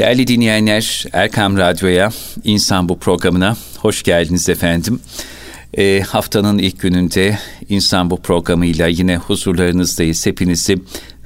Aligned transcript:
Değerli 0.00 0.26
dinleyenler, 0.26 1.04
Erkam 1.12 1.56
Radyo'ya, 1.56 2.10
İnsan 2.44 2.88
Bu 2.88 2.98
programına 2.98 3.56
hoş 3.78 4.02
geldiniz 4.02 4.48
efendim. 4.48 5.00
E, 5.78 6.00
haftanın 6.00 6.58
ilk 6.58 6.80
gününde 6.80 7.38
İnsan 7.68 8.10
Bu 8.10 8.16
programıyla 8.22 8.86
yine 8.86 9.16
huzurlarınızdayız. 9.16 10.26
Hepinizi 10.26 10.78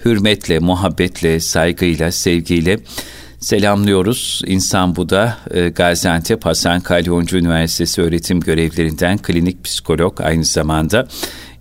hürmetle, 0.04 0.58
muhabbetle, 0.58 1.40
saygıyla, 1.40 2.12
sevgiyle 2.12 2.78
selamlıyoruz. 3.40 4.42
İnsan 4.46 4.96
Bu 4.96 5.08
da 5.08 5.38
e, 5.50 5.68
Gaziantep 5.68 6.44
Hasan 6.44 6.80
Kalyoncu 6.80 7.36
Üniversitesi 7.36 8.02
öğretim 8.02 8.40
görevlerinden 8.40 9.18
klinik 9.18 9.64
psikolog 9.64 10.20
aynı 10.20 10.44
zamanda 10.44 11.08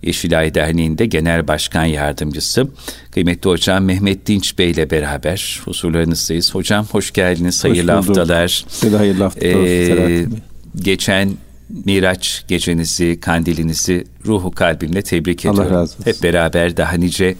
Yeşilay 0.06 0.54
Derneği'nde 0.54 1.06
Genel 1.06 1.48
Başkan 1.48 1.84
Yardımcısı. 1.84 2.68
Kıymetli 3.10 3.50
Hocam 3.50 3.84
Mehmet 3.84 4.26
Dinç 4.26 4.58
Bey 4.58 4.70
ile 4.70 4.90
beraber 4.90 5.60
huzurlarınızdayız. 5.64 6.54
Hocam 6.54 6.86
hoş 6.90 7.12
geldiniz. 7.12 7.64
Hayırlı 7.64 7.92
hoş 7.92 8.08
haftalar. 8.08 8.64
Size 8.68 8.96
hayırlı 8.96 9.22
haftalar. 9.22 9.66
Ee, 10.08 10.26
geçen 10.76 11.30
Miraç 11.84 12.44
gecenizi, 12.48 13.20
kandilinizi 13.20 14.04
ruhu 14.26 14.50
kalbimle 14.50 15.02
tebrik 15.02 15.40
ediyorum. 15.40 15.60
Allah 15.62 15.70
razı 15.70 15.94
olsun. 15.94 16.04
Hep 16.04 16.22
beraber 16.22 16.76
daha 16.76 16.92
nice 16.96 17.34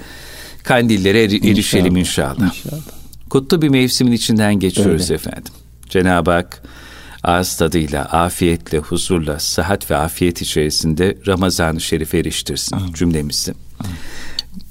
kandillere 0.62 1.22
er- 1.24 1.50
erişelim 1.52 1.96
inşallah. 1.96 2.54
inşallah. 2.56 2.82
Kutlu 3.30 3.62
bir 3.62 3.68
mevsimin 3.68 4.12
içinden 4.12 4.54
geçiyoruz 4.60 5.02
Öyle. 5.10 5.14
efendim. 5.14 5.52
Cenab-ı 5.88 6.30
Hak 6.30 6.62
ağız 7.24 7.56
tadıyla, 7.56 8.04
afiyetle, 8.04 8.78
huzurla, 8.78 9.38
sıhhat 9.38 9.90
ve 9.90 9.96
afiyet 9.96 10.42
içerisinde 10.42 11.18
Ramazan-ı 11.26 11.80
Şerif'e 11.80 12.18
eriştirsin 12.18 12.76
Amin. 12.76 12.92
cümlemizi. 12.92 13.54
Amin. 13.80 13.94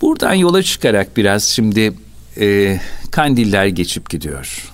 Buradan 0.02 0.34
yola 0.34 0.64
çıkarak 0.64 1.18
biraz 1.18 1.44
şimdi 1.44 1.94
e, 2.40 2.80
kandiller 3.12 3.66
geçip 3.66 4.10
gidiyor. 4.10 4.72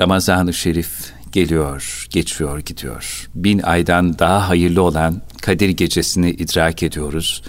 Ramazan-ı 0.00 0.54
Şerif 0.54 1.12
geliyor, 1.32 2.06
geçiyor, 2.10 2.58
gidiyor. 2.58 3.28
Bin 3.34 3.58
aydan 3.58 4.18
daha 4.18 4.48
hayırlı 4.48 4.82
olan 4.82 5.22
Kadir 5.42 5.68
Gecesi'ni 5.68 6.30
idrak 6.30 6.82
ediyoruz. 6.82 7.42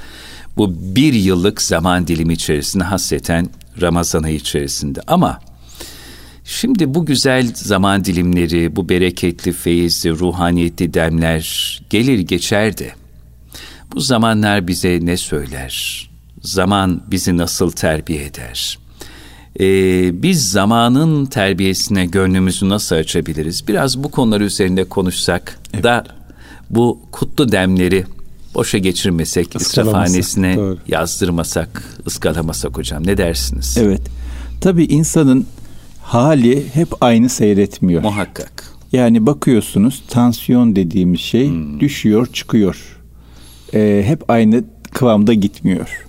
Bu 0.57 0.75
bir 0.95 1.13
yıllık 1.13 1.61
zaman 1.61 2.07
dilimi 2.07 2.33
içerisinde 2.33 2.83
hasreten 2.83 3.49
Ramazan 3.81 4.23
ayı 4.23 4.35
içerisinde. 4.35 5.01
Ama 5.07 5.41
Şimdi 6.51 6.93
bu 6.93 7.05
güzel 7.05 7.51
zaman 7.55 8.05
dilimleri, 8.05 8.75
bu 8.75 8.89
bereketli, 8.89 9.51
feyizli, 9.51 10.11
ruhaniyetli 10.11 10.93
demler 10.93 11.81
gelir 11.89 12.19
geçer 12.19 12.77
de 12.77 12.91
bu 13.95 14.01
zamanlar 14.01 14.67
bize 14.67 14.99
ne 15.01 15.17
söyler? 15.17 16.09
Zaman 16.41 17.01
bizi 17.11 17.37
nasıl 17.37 17.71
terbiye 17.71 18.25
eder? 18.25 18.79
Ee, 19.59 20.23
biz 20.23 20.51
zamanın 20.51 21.25
terbiyesine 21.25 22.05
gönlümüzü 22.05 22.69
nasıl 22.69 22.95
açabiliriz? 22.95 23.67
Biraz 23.67 24.03
bu 24.03 24.11
konular 24.11 24.41
üzerinde 24.41 24.83
konuşsak 24.83 25.59
evet. 25.73 25.83
da 25.83 26.03
bu 26.69 27.01
kutlu 27.11 27.51
demleri 27.51 28.05
boşa 28.55 28.77
geçirmesek, 28.77 29.55
israfhanesine 29.55 30.59
yazdırmasak, 30.87 31.83
ıskalamasak 32.07 32.77
hocam. 32.77 33.07
Ne 33.07 33.17
dersiniz? 33.17 33.77
Evet. 33.77 34.01
Tabii 34.61 34.83
insanın 34.83 35.45
hali 36.09 36.69
hep 36.73 36.87
aynı 37.01 37.29
seyretmiyor. 37.29 38.03
Muhakkak. 38.03 38.63
Yani 38.91 39.25
bakıyorsunuz 39.25 40.03
tansiyon 40.07 40.75
dediğimiz 40.75 41.19
şey 41.19 41.49
hmm. 41.49 41.79
düşüyor 41.79 42.27
çıkıyor. 42.33 42.99
Ee, 43.73 44.03
hep 44.05 44.29
aynı 44.29 44.63
kıvamda 44.91 45.33
gitmiyor. 45.33 46.05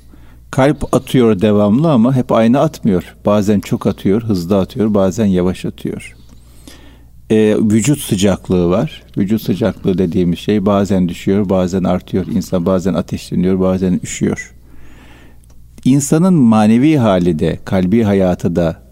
Kalp 0.51 0.95
atıyor 0.95 1.41
devamlı 1.41 1.91
ama 1.93 2.17
hep 2.17 2.33
aynı 2.33 2.61
atmıyor. 2.61 3.17
Bazen 3.27 3.61
çok 3.61 3.87
atıyor, 3.87 4.23
hızlı 4.23 4.59
atıyor, 4.59 4.95
bazen 4.95 5.27
yavaş 5.27 5.65
atıyor. 5.65 6.17
Ee, 7.31 7.57
vücut 7.61 8.01
sıcaklığı 8.01 8.71
var. 8.71 9.03
Vücut 9.17 9.43
sıcaklığı 9.43 9.99
dediğimiz 9.99 10.39
şey 10.39 10.67
bazen 10.67 11.09
düşüyor, 11.09 11.49
bazen 11.49 11.85
artıyor. 11.85 12.27
İnsan 12.27 12.67
bazen 12.67 12.95
ateşleniyor, 12.95 13.61
bazen 13.61 14.01
üşüyor. 14.03 14.55
İnsanın 15.85 16.35
manevi 16.35 16.97
hali 16.97 17.39
de, 17.39 17.59
kalbi 17.65 18.03
hayatı 18.03 18.57
da 18.57 18.90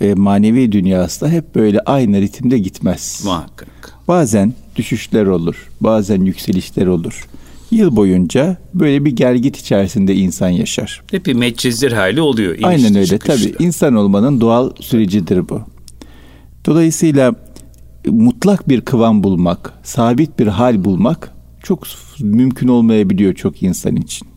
e, 0.00 0.14
manevi 0.14 0.72
dünyası 0.72 1.20
da 1.20 1.28
hep 1.28 1.54
böyle 1.54 1.80
aynı 1.80 2.20
ritimde 2.20 2.58
gitmez. 2.58 3.22
Muhakkak. 3.24 3.94
Bazen 4.08 4.54
düşüşler 4.76 5.26
olur, 5.26 5.68
bazen 5.80 6.20
yükselişler 6.20 6.86
olur. 6.86 7.28
Yıl 7.70 7.96
boyunca 7.96 8.56
böyle 8.74 9.04
bir 9.04 9.10
gergit 9.10 9.56
içerisinde 9.56 10.14
insan 10.14 10.48
yaşar. 10.48 11.02
Hep 11.10 11.26
bir 11.26 11.34
metcizdir 11.34 11.92
hali 11.92 12.20
oluyor. 12.20 12.58
Aynen 12.62 12.96
öyle 12.96 13.18
tabii. 13.18 13.54
insan 13.58 13.94
olmanın 13.94 14.40
doğal 14.40 14.70
sürecidir 14.80 15.48
bu. 15.48 15.60
Dolayısıyla 16.66 17.34
mutlak 18.06 18.68
bir 18.68 18.80
kıvam 18.80 19.24
bulmak, 19.24 19.72
sabit 19.82 20.38
bir 20.38 20.46
hal 20.46 20.84
bulmak 20.84 21.32
çok 21.62 21.82
mümkün 22.20 22.68
olmayabiliyor 22.68 23.34
çok 23.34 23.62
insan 23.62 23.96
için. 23.96 24.28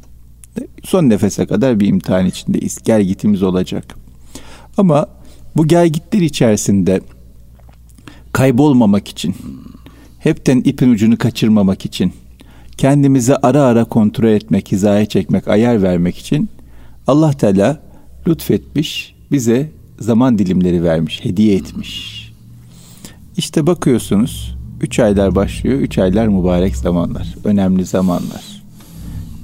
Son 0.83 1.09
nefese 1.09 1.45
kadar 1.45 1.79
bir 1.79 1.87
imtihan 1.87 2.25
içindeyiz. 2.25 2.77
Gergitimiz 2.83 3.43
olacak. 3.43 3.95
Ama 4.77 5.07
bu 5.57 5.67
gelgitler 5.67 6.21
içerisinde 6.21 7.01
kaybolmamak 8.31 9.07
için, 9.07 9.35
hepten 10.19 10.57
ipin 10.57 10.89
ucunu 10.89 11.17
kaçırmamak 11.17 11.85
için, 11.85 12.13
kendimizi 12.77 13.35
ara 13.35 13.61
ara 13.61 13.85
kontrol 13.85 14.29
etmek, 14.29 14.71
hizaya 14.71 15.05
çekmek, 15.05 15.47
ayar 15.47 15.81
vermek 15.83 16.17
için 16.17 16.49
Allah 17.07 17.31
Teala 17.31 17.79
lütfetmiş, 18.27 19.15
bize 19.31 19.71
zaman 19.99 20.37
dilimleri 20.37 20.83
vermiş, 20.83 21.19
hediye 21.23 21.55
etmiş. 21.55 22.21
İşte 23.37 23.67
bakıyorsunuz, 23.67 24.55
üç 24.81 24.99
aylar 24.99 25.35
başlıyor, 25.35 25.79
üç 25.79 25.97
aylar 25.97 26.27
mübarek 26.27 26.75
zamanlar, 26.75 27.35
önemli 27.43 27.85
zamanlar. 27.85 28.61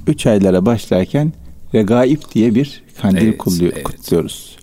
Üç 0.06 0.26
aylara 0.26 0.66
başlarken 0.66 1.32
Regaib 1.74 2.20
diye 2.34 2.54
bir 2.54 2.82
kandil 3.02 3.16
evet, 3.16 3.40
evet. 3.60 3.82
kutluyoruz. 3.84 4.57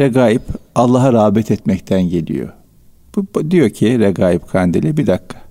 Regaib 0.00 0.40
Allah'a 0.74 1.12
rağbet 1.12 1.50
etmekten 1.50 2.02
geliyor. 2.02 2.48
Bu, 3.16 3.50
diyor 3.50 3.70
ki 3.70 3.98
Regaib 3.98 4.40
Kandili 4.52 4.96
bir 4.96 5.06
dakika. 5.06 5.42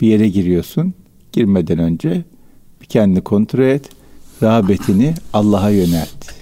Bir 0.00 0.06
yere 0.06 0.28
giriyorsun. 0.28 0.94
Girmeden 1.32 1.78
önce 1.78 2.24
bir 2.80 2.86
kendini 2.86 3.20
kontrol 3.20 3.64
et. 3.64 3.90
Rağbetini 4.42 5.14
Allah'a 5.32 5.70
yönelt. 5.70 6.32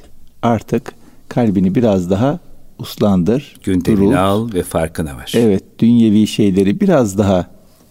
Artık 0.43 0.95
kalbini 1.29 1.75
biraz 1.75 2.11
daha 2.11 2.39
uslandır. 2.79 3.57
Gündemini 3.65 4.19
al 4.19 4.53
ve 4.53 4.63
farkına 4.63 5.17
var. 5.17 5.33
Evet, 5.35 5.65
dünyevi 5.79 6.27
şeyleri 6.27 6.81
biraz 6.81 7.19
daha 7.19 7.51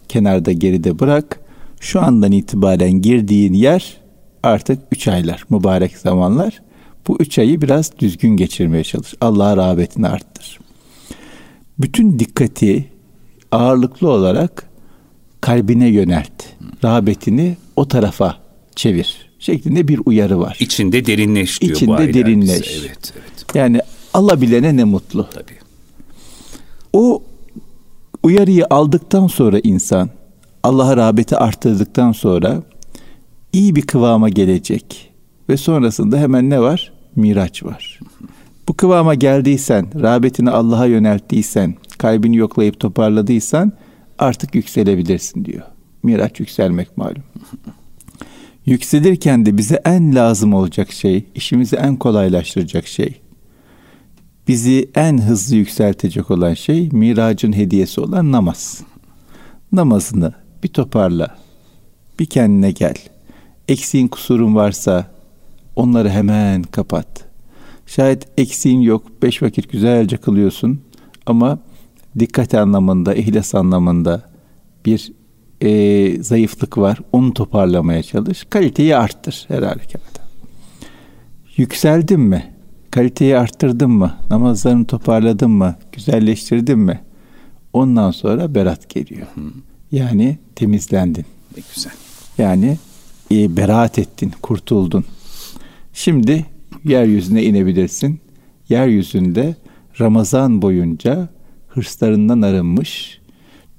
kenarda 0.09 0.51
geride 0.51 0.99
bırak. 0.99 1.39
Şu 1.79 2.01
andan 2.01 2.31
itibaren 2.31 2.91
girdiğin 2.91 3.53
yer 3.53 3.97
artık 4.43 4.79
üç 4.91 5.07
aylar, 5.07 5.43
mübarek 5.49 5.97
zamanlar. 5.97 6.61
Bu 7.07 7.17
üç 7.19 7.39
ayı 7.39 7.61
biraz 7.61 7.99
düzgün 7.99 8.37
geçirmeye 8.37 8.83
çalış. 8.83 9.13
Allah'a 9.21 9.57
rağbetini 9.57 10.07
arttır. 10.07 10.59
Bütün 11.79 12.19
dikkati 12.19 12.85
ağırlıklı 13.51 14.09
olarak 14.09 14.69
kalbine 15.41 15.87
yönelt. 15.87 16.43
Rağbetini 16.83 17.57
o 17.75 17.87
tarafa 17.87 18.37
çevir 18.75 19.29
şeklinde 19.39 19.87
bir 19.87 20.01
uyarı 20.05 20.39
var. 20.39 20.57
İçinde 20.59 21.05
derinleş 21.05 21.61
diyor 21.61 21.75
İçinde 21.75 22.09
bu 22.09 22.13
derinleş. 22.13 22.61
Bize. 22.61 22.87
Evet, 22.87 23.13
evet. 23.15 23.55
Yani 23.55 23.79
alabilene 24.13 24.77
ne 24.77 24.83
mutlu. 24.83 25.29
Tabii. 25.33 25.57
O 26.93 27.23
uyarıyı 28.23 28.65
aldıktan 28.69 29.27
sonra 29.27 29.59
insan 29.59 30.09
Allah'a 30.63 30.97
rağbeti 30.97 31.37
arttırdıktan 31.37 32.11
sonra 32.11 32.63
iyi 33.53 33.75
bir 33.75 33.81
kıvama 33.81 34.29
gelecek. 34.29 35.11
Ve 35.49 35.57
sonrasında 35.57 36.17
hemen 36.17 36.49
ne 36.49 36.61
var? 36.61 36.93
Miraç 37.15 37.63
var. 37.63 37.99
Bu 38.67 38.73
kıvama 38.73 39.15
geldiysen, 39.15 40.01
rağbetini 40.01 40.49
Allah'a 40.49 40.85
yönelttiysen, 40.85 41.75
kalbini 41.97 42.37
yoklayıp 42.37 42.79
toparladıysan 42.79 43.71
artık 44.19 44.55
yükselebilirsin 44.55 45.45
diyor. 45.45 45.63
Miraç 46.03 46.39
yükselmek 46.39 46.97
malum. 46.97 47.23
Yükselirken 48.65 49.45
de 49.45 49.57
bize 49.57 49.81
en 49.85 50.15
lazım 50.15 50.53
olacak 50.53 50.91
şey, 50.91 51.25
işimizi 51.35 51.75
en 51.75 51.95
kolaylaştıracak 51.95 52.87
şey, 52.87 53.21
bizi 54.47 54.89
en 54.95 55.21
hızlı 55.21 55.55
yükseltecek 55.55 56.31
olan 56.31 56.53
şey 56.53 56.89
miracın 56.91 57.53
hediyesi 57.53 58.01
olan 58.01 58.31
namaz. 58.31 58.81
Namazını 59.71 60.33
bir 60.63 60.67
toparla, 60.67 61.37
bir 62.19 62.25
kendine 62.25 62.71
gel. 62.71 62.95
Eksiğin 63.67 64.07
kusurun 64.07 64.55
varsa 64.55 65.14
onları 65.75 66.09
hemen 66.09 66.63
kapat. 66.63 67.25
Şayet 67.85 68.27
eksiğin 68.37 68.79
yok, 68.79 69.21
beş 69.21 69.43
vakit 69.43 69.71
güzelce 69.71 70.17
kılıyorsun 70.17 70.81
ama 71.25 71.59
dikkat 72.19 72.53
anlamında, 72.53 73.15
ihlas 73.15 73.55
anlamında 73.55 74.21
bir 74.85 75.11
e, 75.61 76.23
zayıflık 76.23 76.77
var. 76.77 76.99
Onu 77.11 77.33
toparlamaya 77.33 78.03
çalış. 78.03 78.43
Kaliteyi 78.49 78.95
arttır 78.95 79.45
her 79.47 79.63
halükarda. 79.63 80.25
Yükseldin 81.57 82.19
mi? 82.19 82.55
kaliteyi 82.95 83.37
arttırdın 83.37 83.91
mı? 83.91 84.13
Namazlarını 84.29 84.85
toparladın 84.85 85.51
mı? 85.51 85.75
Güzelleştirdin 85.91 86.79
mi? 86.79 87.01
Ondan 87.73 88.11
sonra 88.11 88.55
berat 88.55 88.89
geliyor. 88.89 89.27
Hı. 89.35 89.41
Yani 89.91 90.37
temizlendin. 90.55 91.25
Ne 91.57 91.63
güzel. 91.75 91.93
Yani 92.37 92.77
e, 93.31 93.57
beraat 93.57 93.99
ettin, 93.99 94.31
kurtuldun. 94.41 95.05
Şimdi 95.95 96.45
yeryüzüne 96.83 97.43
inebilirsin. 97.43 98.19
Yeryüzünde 98.69 99.55
Ramazan 99.99 100.61
boyunca 100.61 101.29
hırslarından 101.67 102.41
arınmış, 102.41 103.19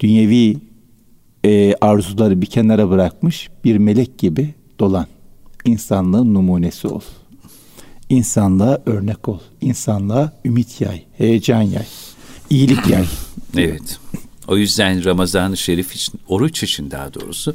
dünyevi 0.00 0.56
e, 1.44 1.74
arzuları 1.80 2.42
bir 2.42 2.46
kenara 2.46 2.90
bırakmış 2.90 3.48
bir 3.64 3.78
melek 3.78 4.18
gibi 4.18 4.54
dolan. 4.78 5.06
İnsanlığın 5.64 6.34
numunesi 6.34 6.88
ol. 6.88 7.00
İnsanlığa 8.08 8.82
örnek 8.86 9.28
ol. 9.28 9.40
İnsanlığa 9.60 10.32
ümit 10.44 10.80
yay, 10.80 11.02
heyecan 11.18 11.62
yay, 11.62 11.86
iyilik 12.50 12.86
yay. 12.86 13.06
Evet. 13.56 13.98
O 14.48 14.56
yüzden 14.56 15.04
Ramazan-ı 15.04 15.56
Şerif 15.56 15.94
için, 15.94 16.20
oruç 16.28 16.62
için 16.62 16.90
daha 16.90 17.14
doğrusu 17.14 17.54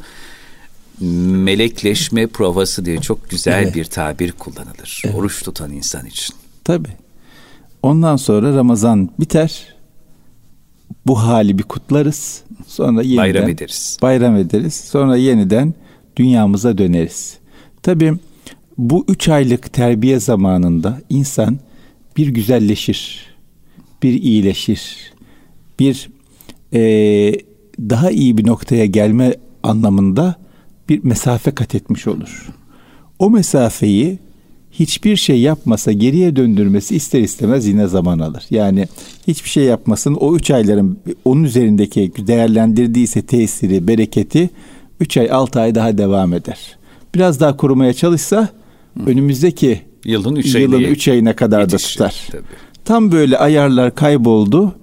melekleşme 1.01 2.27
provası 2.27 2.85
diye 2.85 2.97
çok 2.97 3.29
güzel 3.29 3.63
evet. 3.63 3.75
bir 3.75 3.85
tabir 3.85 4.31
kullanılır. 4.31 5.01
Evet. 5.05 5.15
Oruç 5.15 5.43
tutan 5.43 5.71
insan 5.71 6.05
için. 6.05 6.35
Tabi. 6.63 6.87
Ondan 7.83 8.15
sonra 8.15 8.55
Ramazan 8.55 9.09
biter. 9.19 9.75
Bu 11.05 11.19
hali 11.19 11.57
bir 11.57 11.63
kutlarız. 11.63 12.43
Sonra 12.67 13.01
yeniden 13.01 13.17
bayram 13.17 13.49
ederiz. 13.49 13.97
Bayram 14.01 14.35
ederiz. 14.35 14.73
Sonra 14.73 15.15
yeniden 15.15 15.73
dünyamıza 16.17 16.77
döneriz. 16.77 17.37
Tabi 17.83 18.13
bu 18.77 19.05
üç 19.07 19.29
aylık 19.29 19.73
terbiye 19.73 20.19
zamanında 20.19 21.01
insan 21.09 21.59
bir 22.17 22.27
güzelleşir, 22.27 23.25
bir 24.03 24.13
iyileşir, 24.21 25.13
bir 25.79 26.09
e, 26.73 26.81
daha 27.79 28.11
iyi 28.11 28.37
bir 28.37 28.47
noktaya 28.47 28.85
gelme 28.85 29.33
anlamında 29.63 30.35
bir 30.89 31.03
mesafe 31.03 31.51
kat 31.51 31.75
etmiş 31.75 32.07
olur. 32.07 32.49
O 33.19 33.29
mesafeyi 33.29 34.19
hiçbir 34.71 35.15
şey 35.15 35.39
yapmasa 35.39 35.91
geriye 35.91 36.35
döndürmesi 36.35 36.95
ister 36.95 37.21
istemez 37.21 37.67
yine 37.67 37.87
zaman 37.87 38.19
alır. 38.19 38.43
Yani 38.49 38.87
hiçbir 39.27 39.49
şey 39.49 39.63
yapmasın 39.63 40.13
o 40.13 40.35
üç 40.35 40.51
ayların 40.51 40.99
onun 41.25 41.43
üzerindeki 41.43 42.11
değerlendirdiyse 42.27 43.21
tesiri, 43.21 43.87
bereketi 43.87 44.49
üç 44.99 45.17
ay 45.17 45.31
altı 45.31 45.59
ay 45.59 45.75
daha 45.75 45.97
devam 45.97 46.33
eder. 46.33 46.77
Biraz 47.15 47.39
daha 47.39 47.57
korumaya 47.57 47.93
çalışsa 47.93 48.49
Hı. 48.97 49.09
önümüzdeki 49.09 49.81
yılın 50.05 50.35
üç, 50.35 50.55
yılın 50.55 50.81
üç 50.81 51.07
ayına 51.07 51.35
kadar 51.35 51.61
yetişir, 51.61 51.99
da 51.99 52.07
tutar. 52.07 52.27
Tabii. 52.31 52.41
Tam 52.85 53.11
böyle 53.11 53.37
ayarlar 53.37 53.95
kayboldu, 53.95 54.75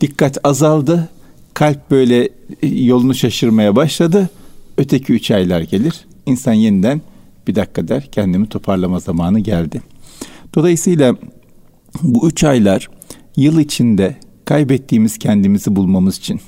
dikkat 0.00 0.38
azaldı, 0.44 1.08
kalp 1.54 1.90
böyle 1.90 2.28
yolunu 2.62 3.14
şaşırmaya 3.14 3.76
başladı 3.76 4.30
Öteki 4.78 5.12
üç 5.12 5.30
aylar 5.30 5.60
gelir. 5.60 6.06
İnsan 6.26 6.52
yeniden 6.52 7.00
bir 7.46 7.54
dakika 7.54 7.88
der 7.88 8.08
kendimi 8.12 8.46
toparlama 8.46 9.00
zamanı 9.00 9.40
geldi. 9.40 9.82
Dolayısıyla 10.54 11.16
bu 12.02 12.28
üç 12.28 12.44
aylar 12.44 12.88
yıl 13.36 13.60
içinde 13.60 14.16
kaybettiğimiz 14.44 15.18
kendimizi 15.18 15.76
bulmamız 15.76 16.18
için, 16.18 16.40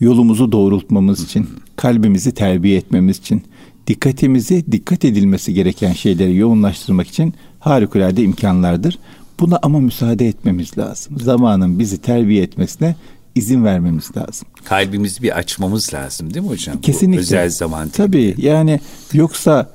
yolumuzu 0.00 0.52
doğrultmamız 0.52 1.24
için, 1.24 1.48
kalbimizi 1.76 2.32
terbiye 2.32 2.76
etmemiz 2.76 3.18
için, 3.18 3.42
dikkatimizi 3.86 4.72
dikkat 4.72 5.04
edilmesi 5.04 5.54
gereken 5.54 5.92
şeyleri 5.92 6.36
yoğunlaştırmak 6.36 7.08
için 7.08 7.34
harikulade 7.58 8.22
imkanlardır. 8.22 8.98
Buna 9.40 9.58
ama 9.62 9.80
müsaade 9.80 10.28
etmemiz 10.28 10.78
lazım. 10.78 11.20
Zamanın 11.20 11.78
bizi 11.78 11.98
terbiye 11.98 12.42
etmesine 12.42 12.96
izin 13.38 13.64
vermemiz 13.64 14.10
lazım. 14.16 14.48
Kalbimizi 14.64 15.22
bir 15.22 15.38
açmamız 15.38 15.94
lazım 15.94 16.34
değil 16.34 16.44
mi 16.46 16.50
hocam? 16.50 16.80
Kesinlikle. 16.80 17.18
Bu 17.18 17.20
özel 17.20 17.50
zaman. 17.50 17.88
Tabii 17.88 18.34
yani 18.38 18.80
yoksa 19.12 19.70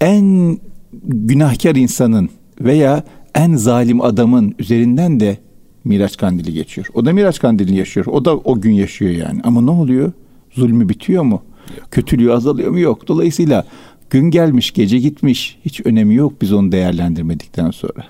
en 0.00 0.58
günahkar 1.02 1.74
insanın 1.74 2.30
veya 2.60 3.04
en 3.34 3.56
zalim 3.56 4.00
adamın 4.00 4.54
üzerinden 4.58 5.20
de 5.20 5.38
Miraç 5.84 6.16
kandili 6.16 6.52
geçiyor. 6.52 6.86
O 6.94 7.04
da 7.04 7.12
Miraç 7.12 7.38
kandilini 7.38 7.76
yaşıyor. 7.76 8.06
O 8.06 8.24
da 8.24 8.36
o 8.36 8.60
gün 8.60 8.72
yaşıyor 8.72 9.10
yani. 9.10 9.40
Ama 9.44 9.60
ne 9.60 9.70
oluyor? 9.70 10.12
Zulmü 10.52 10.88
bitiyor 10.88 11.22
mu? 11.22 11.42
Yok. 11.78 11.88
Kötülüğü 11.90 12.32
azalıyor 12.32 12.70
mu? 12.70 12.78
Yok. 12.78 13.08
Dolayısıyla 13.08 13.66
gün 14.10 14.30
gelmiş, 14.30 14.70
gece 14.70 14.98
gitmiş. 14.98 15.58
Hiç 15.64 15.80
önemi 15.86 16.14
yok 16.14 16.42
biz 16.42 16.52
onu 16.52 16.72
değerlendirmedikten 16.72 17.70
sonra. 17.70 18.04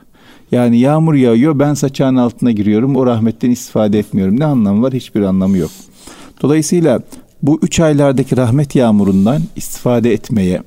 Yani 0.52 0.78
yağmur 0.78 1.14
yağıyor 1.14 1.58
ben 1.58 1.74
saçağın 1.74 2.16
altına 2.16 2.50
giriyorum 2.50 2.96
o 2.96 3.06
rahmetten 3.06 3.50
istifade 3.50 3.98
etmiyorum. 3.98 4.40
Ne 4.40 4.44
anlamı 4.44 4.82
var? 4.82 4.94
Hiçbir 4.94 5.20
anlamı 5.20 5.58
yok. 5.58 5.70
Dolayısıyla 6.42 7.02
bu 7.42 7.58
üç 7.62 7.80
aylardaki 7.80 8.36
rahmet 8.36 8.74
yağmurundan 8.74 9.42
istifade 9.56 10.12
etmeye, 10.12 10.62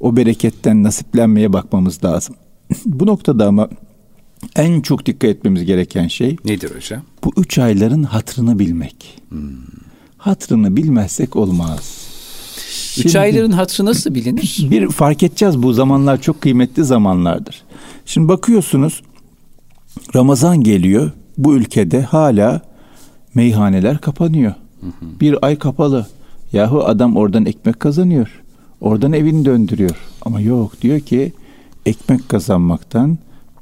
o 0.00 0.16
bereketten 0.16 0.82
nasiplenmeye 0.82 1.52
bakmamız 1.52 2.04
lazım. 2.04 2.34
bu 2.86 3.06
noktada 3.06 3.46
ama 3.46 3.68
en 4.56 4.80
çok 4.80 5.06
dikkat 5.06 5.30
etmemiz 5.30 5.64
gereken 5.64 6.08
şey 6.08 6.36
nedir 6.44 6.76
hocam? 6.76 7.02
Bu 7.24 7.32
üç 7.36 7.58
ayların 7.58 8.02
hatrını 8.02 8.58
bilmek. 8.58 9.20
Hmm. 9.28 9.40
Hatrını 10.18 10.76
bilmezsek 10.76 11.36
olmaz. 11.36 12.10
Şimdi, 12.70 13.08
üç 13.08 13.16
ayların 13.16 13.50
hatrı 13.50 13.84
nasıl 13.84 14.14
bilinir? 14.14 14.66
Bir 14.70 14.88
fark 14.88 15.22
edeceğiz 15.22 15.62
bu 15.62 15.72
zamanlar 15.72 16.20
çok 16.20 16.40
kıymetli 16.40 16.84
zamanlardır. 16.84 17.62
Şimdi 18.06 18.28
bakıyorsunuz 18.28 19.02
Ramazan 20.16 20.60
geliyor. 20.62 21.10
Bu 21.38 21.54
ülkede 21.54 22.02
hala 22.02 22.60
meyhaneler 23.34 23.98
kapanıyor. 23.98 24.54
Hı 24.80 24.86
hı. 24.86 25.20
Bir 25.20 25.46
ay 25.46 25.58
kapalı. 25.58 26.06
Yahu 26.52 26.84
adam 26.84 27.16
oradan 27.16 27.46
ekmek 27.46 27.80
kazanıyor. 27.80 28.42
Oradan 28.80 29.12
evini 29.12 29.44
döndürüyor. 29.44 29.96
Ama 30.22 30.40
yok 30.40 30.82
diyor 30.82 31.00
ki 31.00 31.32
ekmek 31.86 32.28
kazanmaktan, 32.28 33.18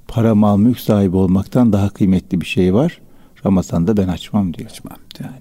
para 0.08 0.34
mal 0.34 0.58
mülk 0.58 0.80
sahibi 0.80 1.16
olmaktan 1.16 1.72
daha 1.72 1.88
kıymetli 1.88 2.40
bir 2.40 2.46
şey 2.46 2.74
var. 2.74 3.00
Ramazan'da 3.46 3.96
ben 3.96 4.08
açmam 4.08 4.54
diyor. 4.54 4.70
Açmam. 4.70 4.96
Yani. 5.20 5.32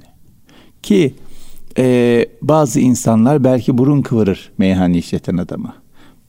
Ki 0.83 1.13
e, 1.77 2.25
bazı 2.41 2.79
insanlar 2.79 3.43
belki 3.43 3.77
burun 3.77 4.01
kıvırır 4.01 4.51
meyhane 4.57 4.97
işleten 4.97 5.37
adama. 5.37 5.73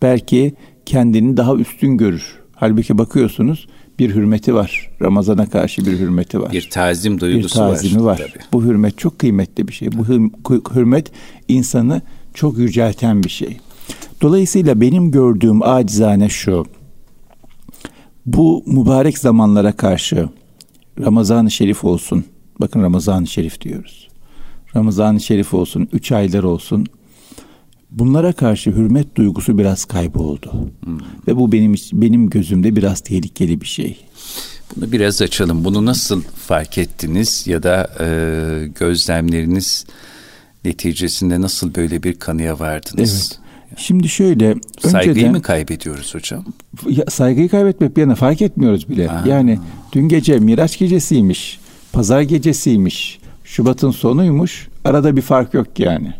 Belki 0.03 0.55
kendini 0.87 1.37
daha 1.37 1.55
üstün 1.55 1.97
görür. 1.97 2.38
Halbuki 2.55 2.99
bakıyorsunuz 2.99 3.69
bir 3.99 4.15
hürmeti 4.15 4.55
var. 4.55 4.91
Ramazana 5.03 5.47
karşı 5.47 5.87
bir 5.87 5.99
hürmeti 5.99 6.41
var. 6.41 6.53
Bir 6.53 6.71
tazim 6.71 7.21
duygusu 7.21 7.59
bir 7.59 7.65
tazimi 7.65 8.05
var. 8.05 8.21
var. 8.21 8.35
Bu 8.53 8.65
hürmet 8.65 8.99
çok 8.99 9.19
kıymetli 9.19 9.69
bir 9.69 9.73
şey. 9.73 9.88
Bu 9.93 10.07
hürmet 10.75 11.12
insanı 11.49 12.02
çok 12.35 12.59
yücelten 12.59 13.25
bir 13.25 13.28
şey. 13.28 13.57
Dolayısıyla 14.23 14.81
benim 14.81 15.11
gördüğüm 15.11 15.62
acizane 15.62 16.28
şu. 16.28 16.67
Bu 18.26 18.64
mübarek 18.67 19.19
zamanlara 19.19 19.73
karşı 19.73 20.28
Ramazan-ı 21.00 21.50
Şerif 21.50 21.85
olsun. 21.85 22.25
Bakın 22.61 22.83
Ramazan-ı 22.83 23.26
Şerif 23.26 23.61
diyoruz. 23.61 24.09
Ramazan-ı 24.76 25.21
Şerif 25.21 25.55
olsun, 25.55 25.88
üç 25.93 26.12
aylar 26.12 26.43
olsun, 26.43 26.87
bunlara 27.90 28.33
karşı 28.33 28.71
hürmet 28.71 29.16
duygusu 29.16 29.59
biraz 29.59 29.85
kayboldu. 29.85 30.52
Hmm. 30.85 30.99
Ve 31.28 31.37
bu 31.37 31.52
benim 31.52 31.75
benim 31.92 32.30
gözümde 32.30 32.76
biraz 32.76 33.00
tehlikeli 33.00 33.61
bir 33.61 33.66
şey. 33.66 33.97
Bunu 34.76 34.92
biraz 34.92 35.23
açalım. 35.23 35.64
Bunu 35.64 35.87
nasıl 35.87 36.23
fark 36.23 36.78
ettiniz 36.78 37.47
ya 37.47 37.62
da 37.62 37.90
e, 38.00 38.68
gözlemleriniz 38.80 39.87
neticesinde 40.64 41.40
nasıl 41.40 41.75
böyle 41.75 42.02
bir 42.02 42.14
kanıya 42.14 42.59
vardınız? 42.59 43.38
Evet. 43.38 43.49
Şimdi 43.76 44.09
şöyle 44.09 44.54
saygıyı 44.80 45.14
önceden, 45.14 45.33
mı 45.33 45.42
kaybediyoruz 45.42 46.14
hocam? 46.14 46.45
Ya, 46.88 47.04
saygıyı 47.09 47.49
kaybetmek 47.49 47.97
bir 47.97 48.00
yana 48.00 48.14
fark 48.14 48.42
etmiyoruz 48.42 48.88
bile. 48.88 49.11
Aa. 49.11 49.25
Yani 49.26 49.59
dün 49.92 50.09
gece 50.09 50.38
Miraç 50.38 50.78
gecesiymiş, 50.78 51.61
pazar 51.92 52.21
gecesiymiş, 52.21 53.18
Şubat'ın 53.45 53.90
sonuymuş. 53.90 54.68
Arada 54.85 55.16
bir 55.16 55.23
fark 55.23 55.54
yok 55.54 55.78
yani 55.78 56.14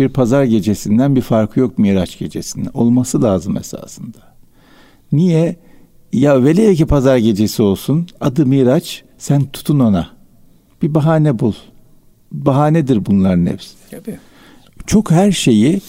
bir 0.00 0.08
pazar 0.08 0.44
gecesinden 0.44 1.16
bir 1.16 1.20
farkı 1.20 1.60
yok 1.60 1.78
Miraç 1.78 2.18
gecesinden. 2.18 2.70
Olması 2.74 3.22
lazım 3.22 3.56
esasında. 3.56 4.18
Niye? 5.12 5.56
Ya 6.12 6.44
velev 6.44 6.74
ki 6.74 6.86
pazar 6.86 7.16
gecesi 7.16 7.62
olsun 7.62 8.06
adı 8.20 8.46
Miraç 8.46 9.04
sen 9.18 9.44
tutun 9.44 9.80
ona. 9.80 10.08
Bir 10.82 10.94
bahane 10.94 11.38
bul. 11.38 11.52
Bahanedir 12.32 13.06
bunların 13.06 13.46
hepsi. 13.46 13.74
Tabii. 13.90 14.18
Çok 14.86 15.10
her 15.10 15.32
şeyi 15.32 15.80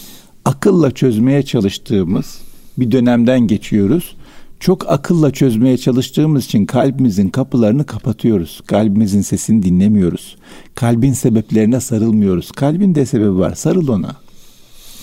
akılla 0.44 0.90
çözmeye 0.90 1.42
çalıştığımız 1.42 2.40
bir 2.78 2.90
dönemden 2.90 3.40
geçiyoruz 3.40 4.16
çok 4.62 4.90
akılla 4.90 5.30
çözmeye 5.30 5.78
çalıştığımız 5.78 6.44
için 6.44 6.66
kalbimizin 6.66 7.28
kapılarını 7.28 7.86
kapatıyoruz. 7.86 8.60
Kalbimizin 8.66 9.20
sesini 9.20 9.62
dinlemiyoruz. 9.62 10.36
Kalbin 10.74 11.12
sebeplerine 11.12 11.80
sarılmıyoruz. 11.80 12.50
Kalbin 12.50 12.94
de 12.94 13.06
sebebi 13.06 13.38
var. 13.38 13.54
Sarıl 13.54 13.88
ona. 13.88 14.16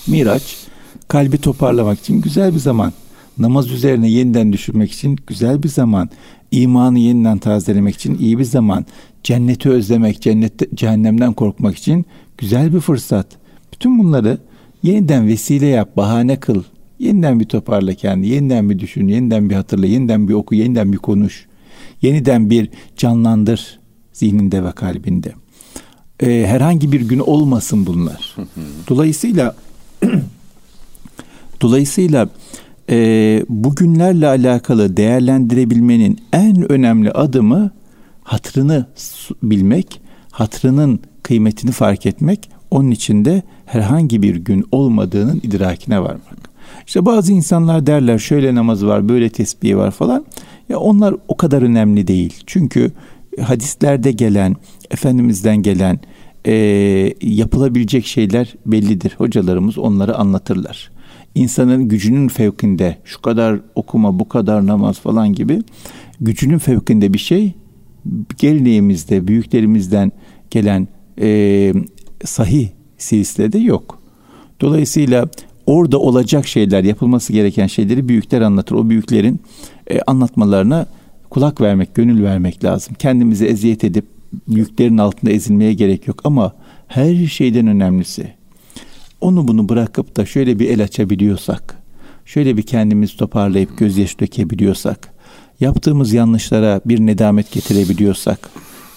Miraç 0.08 0.58
kalbi 1.08 1.38
toparlamak 1.38 2.00
için 2.00 2.22
güzel 2.22 2.54
bir 2.54 2.60
zaman. 2.60 2.94
Namaz 3.38 3.72
üzerine 3.72 4.10
yeniden 4.10 4.54
düşünmek 4.54 4.92
için 4.92 5.18
güzel 5.28 5.64
bir 5.64 5.70
zaman. 5.70 6.10
İmanı 6.52 7.00
yeniden 7.00 7.38
tazelemek 7.38 7.96
için 7.96 8.18
iyi 8.18 8.40
bir 8.40 8.44
zaman. 8.44 8.86
Cenneti 9.24 9.70
özlemek, 9.70 10.22
cennette, 10.22 10.68
cehennemden 10.76 11.34
korkmak 11.34 11.78
için 11.78 12.06
güzel 12.38 12.74
bir 12.74 12.80
fırsat. 12.80 13.28
Bütün 13.74 14.00
bunları 14.00 14.38
yeniden 14.84 15.28
vesile 15.28 15.66
yap, 15.66 15.98
bahane 15.98 16.40
kıl. 16.40 16.64
Yeniden 17.00 17.40
bir 17.40 17.46
toparla 17.46 17.94
kendi, 17.94 18.28
yeniden 18.28 18.70
bir 18.70 18.80
düşün, 18.80 19.08
yeniden 19.08 19.50
bir 19.50 19.56
hatırla, 19.56 19.86
yeniden 19.86 20.28
bir 20.28 20.34
oku, 20.34 20.56
yeniden 20.56 20.94
bir 20.94 20.98
konuş. 20.98 21.46
Yeniden 22.02 22.50
bir 22.50 22.70
canlandır 22.98 23.80
zihninde 24.14 24.64
ve 24.64 24.72
kalbinde. 24.72 25.34
Ee, 26.24 26.46
herhangi 26.48 26.92
bir 26.92 27.02
gün 27.02 27.20
olmasın 27.20 27.86
bunlar. 27.86 28.36
Dolayısıyla 28.90 29.56
dolayısıyla 31.62 32.30
e, 32.90 33.44
bugünlerle 33.50 34.28
alakalı 34.28 34.98
değerlendirebilmenin 34.98 36.20
en 36.34 36.72
önemli 36.72 37.12
adımı 37.12 37.72
hatırını 38.24 38.86
bilmek, 39.44 40.02
hatırının 40.32 41.00
kıymetini 41.24 41.72
fark 41.72 42.06
etmek, 42.06 42.50
onun 42.72 42.92
içinde 42.92 43.44
herhangi 43.66 44.22
bir 44.22 44.36
gün 44.36 44.66
olmadığının 44.72 45.40
idrakine 45.44 46.02
varmak. 46.02 46.50
İşte 46.88 47.06
bazı 47.06 47.34
insanlar 47.34 47.88
derler 47.88 48.20
şöyle 48.20 48.56
namazı 48.56 48.88
var, 48.88 49.10
böyle 49.10 49.30
tesbihi 49.30 49.78
var 49.78 49.92
falan. 49.92 50.26
Ya 50.70 50.80
onlar 50.80 51.16
o 51.28 51.38
kadar 51.38 51.62
önemli 51.62 52.08
değil. 52.08 52.44
Çünkü 52.46 52.92
hadislerde 53.42 54.12
gelen, 54.12 54.56
Efendimiz'den 54.92 55.58
gelen 55.58 56.00
e, 56.46 56.54
yapılabilecek 57.22 58.06
şeyler 58.06 58.56
bellidir. 58.66 59.16
Hocalarımız 59.18 59.78
onları 59.78 60.16
anlatırlar. 60.16 60.92
İnsanın 61.36 61.88
gücünün 61.88 62.28
fevkinde 62.28 62.98
şu 63.04 63.22
kadar 63.22 63.60
okuma, 63.76 64.20
bu 64.20 64.30
kadar 64.30 64.68
namaz 64.68 65.00
falan 65.00 65.34
gibi 65.34 65.62
gücünün 66.22 66.58
fevkinde 66.58 67.14
bir 67.14 67.20
şey 67.20 67.54
geleneğimizde, 68.38 69.28
büyüklerimizden 69.28 70.12
gelen 70.52 70.88
e, 71.22 71.74
sahih 72.26 72.70
silsilede 72.98 73.60
yok. 73.60 74.00
Dolayısıyla 74.62 75.30
orada 75.66 76.00
olacak 76.00 76.48
şeyler, 76.48 76.84
yapılması 76.84 77.34
gereken 77.34 77.68
şeyleri 77.68 78.10
büyükler 78.10 78.42
anlatır. 78.42 78.76
O 78.76 78.90
büyüklerin 78.90 79.40
e, 79.88 80.02
anlatmalarına 80.02 80.86
kulak 81.30 81.62
vermek, 81.62 81.96
gönül 81.96 82.24
vermek 82.24 82.64
lazım. 82.64 82.96
Kendimizi 83.00 83.46
eziyet 83.46 83.84
edip 83.84 84.06
büyüklerin 84.48 84.98
altında 84.98 85.32
ezilmeye 85.32 85.74
gerek 85.74 86.08
yok 86.08 86.22
ama 86.24 86.56
her 86.88 87.28
şeyden 87.28 87.68
önemlisi 87.68 88.40
onu 89.22 89.48
bunu 89.48 89.70
bırakıp 89.70 90.16
da 90.18 90.26
şöyle 90.26 90.60
bir 90.60 90.70
el 90.70 90.84
açabiliyorsak, 90.84 91.76
şöyle 92.26 92.58
bir 92.58 92.62
kendimizi 92.62 93.18
toparlayıp 93.18 93.78
gözyaşı 93.78 94.20
dökebiliyorsak, 94.20 95.14
yaptığımız 95.60 96.14
yanlışlara 96.14 96.82
bir 96.86 97.00
nedamet 97.00 97.52
getirebiliyorsak, 97.52 98.50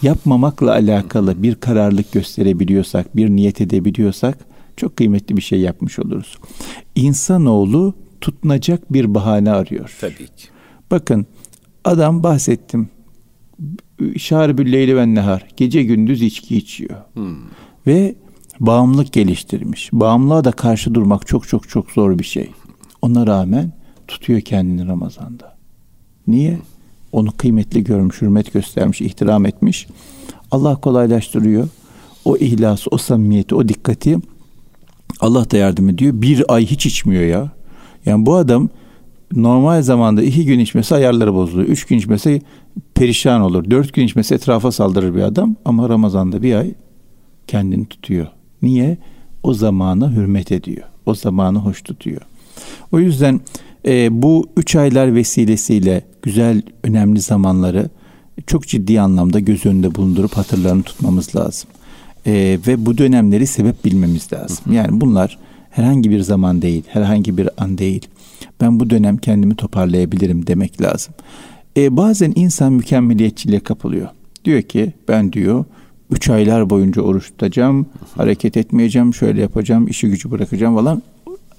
yapmamakla 0.02 0.72
alakalı 0.72 1.42
bir 1.42 1.54
kararlılık 1.54 2.12
gösterebiliyorsak, 2.12 3.16
bir 3.16 3.30
niyet 3.30 3.60
edebiliyorsak 3.60 4.38
çok 4.76 4.96
kıymetli 4.96 5.36
bir 5.36 5.42
şey 5.42 5.60
yapmış 5.60 5.98
oluruz. 5.98 6.38
İnsanoğlu 6.94 7.94
tutunacak 8.20 8.92
bir 8.92 9.14
bahane 9.14 9.50
arıyor. 9.50 9.96
Tabii 10.00 10.26
ki. 10.26 10.48
Bakın 10.90 11.26
adam 11.84 12.22
bahsettim. 12.22 12.88
Şarbül 14.16 14.72
leyli 14.72 14.96
ve 14.96 15.14
nehar. 15.14 15.46
Gece 15.56 15.82
gündüz 15.82 16.22
içki 16.22 16.56
içiyor. 16.56 16.96
Hmm. 17.14 17.36
Ve 17.86 18.14
bağımlılık 18.60 19.12
geliştirmiş. 19.12 19.90
Bağımlılığa 19.92 20.44
da 20.44 20.52
karşı 20.52 20.94
durmak 20.94 21.26
çok 21.26 21.48
çok 21.48 21.68
çok 21.68 21.90
zor 21.90 22.18
bir 22.18 22.24
şey. 22.24 22.50
Ona 23.02 23.26
rağmen 23.26 23.72
tutuyor 24.08 24.40
kendini 24.40 24.86
Ramazan'da. 24.86 25.56
Niye? 26.26 26.58
Onu 27.12 27.32
kıymetli 27.32 27.84
görmüş, 27.84 28.22
hürmet 28.22 28.52
göstermiş, 28.52 29.00
ihtiram 29.00 29.46
etmiş. 29.46 29.86
Allah 30.50 30.76
kolaylaştırıyor. 30.76 31.68
O 32.24 32.36
ihlası, 32.36 32.90
o 32.90 32.98
samimiyeti, 32.98 33.54
o 33.54 33.68
dikkati 33.68 34.18
Allah 35.20 35.50
da 35.50 35.56
yardım 35.56 35.88
ediyor. 35.88 36.12
Bir 36.14 36.54
ay 36.54 36.66
hiç 36.66 36.86
içmiyor 36.86 37.22
ya. 37.22 37.50
Yani 38.06 38.26
bu 38.26 38.34
adam 38.34 38.68
normal 39.36 39.82
zamanda 39.82 40.22
iki 40.22 40.44
gün 40.44 40.58
içmesi 40.58 40.94
ayarları 40.94 41.34
bozuluyor. 41.34 41.68
Üç 41.68 41.84
gün 41.84 41.98
içmesi 41.98 42.42
perişan 42.94 43.40
olur. 43.40 43.70
Dört 43.70 43.92
gün 43.92 44.04
içmesi 44.04 44.34
etrafa 44.34 44.72
saldırır 44.72 45.14
bir 45.14 45.22
adam. 45.22 45.56
Ama 45.64 45.88
Ramazan'da 45.88 46.42
bir 46.42 46.54
ay 46.54 46.74
kendini 47.46 47.86
tutuyor. 47.86 48.26
Niye? 48.62 48.98
O 49.42 49.54
zamana 49.54 50.12
hürmet 50.12 50.52
ediyor. 50.52 50.86
O 51.06 51.14
zamanı 51.14 51.58
hoş 51.58 51.82
tutuyor. 51.82 52.20
O 52.92 52.98
yüzden 52.98 53.40
e, 53.86 54.22
bu 54.22 54.46
üç 54.56 54.76
aylar 54.76 55.14
vesilesiyle 55.14 56.02
güzel, 56.22 56.62
önemli 56.82 57.20
zamanları 57.20 57.90
çok 58.46 58.66
ciddi 58.66 59.00
anlamda 59.00 59.40
göz 59.40 59.66
önünde 59.66 59.94
bulundurup 59.94 60.32
hatırlarını 60.32 60.82
tutmamız 60.82 61.36
lazım. 61.36 61.70
E, 62.26 62.58
ve 62.66 62.86
bu 62.86 62.98
dönemleri 62.98 63.46
sebep 63.46 63.84
bilmemiz 63.84 64.32
lazım. 64.32 64.72
Yani 64.72 65.00
bunlar 65.00 65.38
herhangi 65.70 66.10
bir 66.10 66.20
zaman 66.20 66.62
değil, 66.62 66.82
herhangi 66.88 67.36
bir 67.36 67.48
an 67.56 67.78
değil. 67.78 68.06
Ben 68.62 68.80
bu 68.80 68.90
dönem 68.90 69.16
kendimi 69.16 69.56
toparlayabilirim 69.56 70.46
demek 70.46 70.82
lazım. 70.82 71.14
E, 71.76 71.96
bazen 71.96 72.32
insan 72.36 72.72
mükemmeliyetçiliğe 72.72 73.60
kapılıyor. 73.60 74.08
Diyor 74.44 74.62
ki 74.62 74.92
ben 75.08 75.32
diyor 75.32 75.64
üç 76.10 76.30
aylar 76.30 76.70
boyunca 76.70 77.02
oruç 77.02 77.26
tutacağım, 77.26 77.86
hareket 78.16 78.56
etmeyeceğim, 78.56 79.14
şöyle 79.14 79.40
yapacağım, 79.40 79.88
işi 79.88 80.08
gücü 80.08 80.30
bırakacağım 80.30 80.74
falan. 80.74 81.02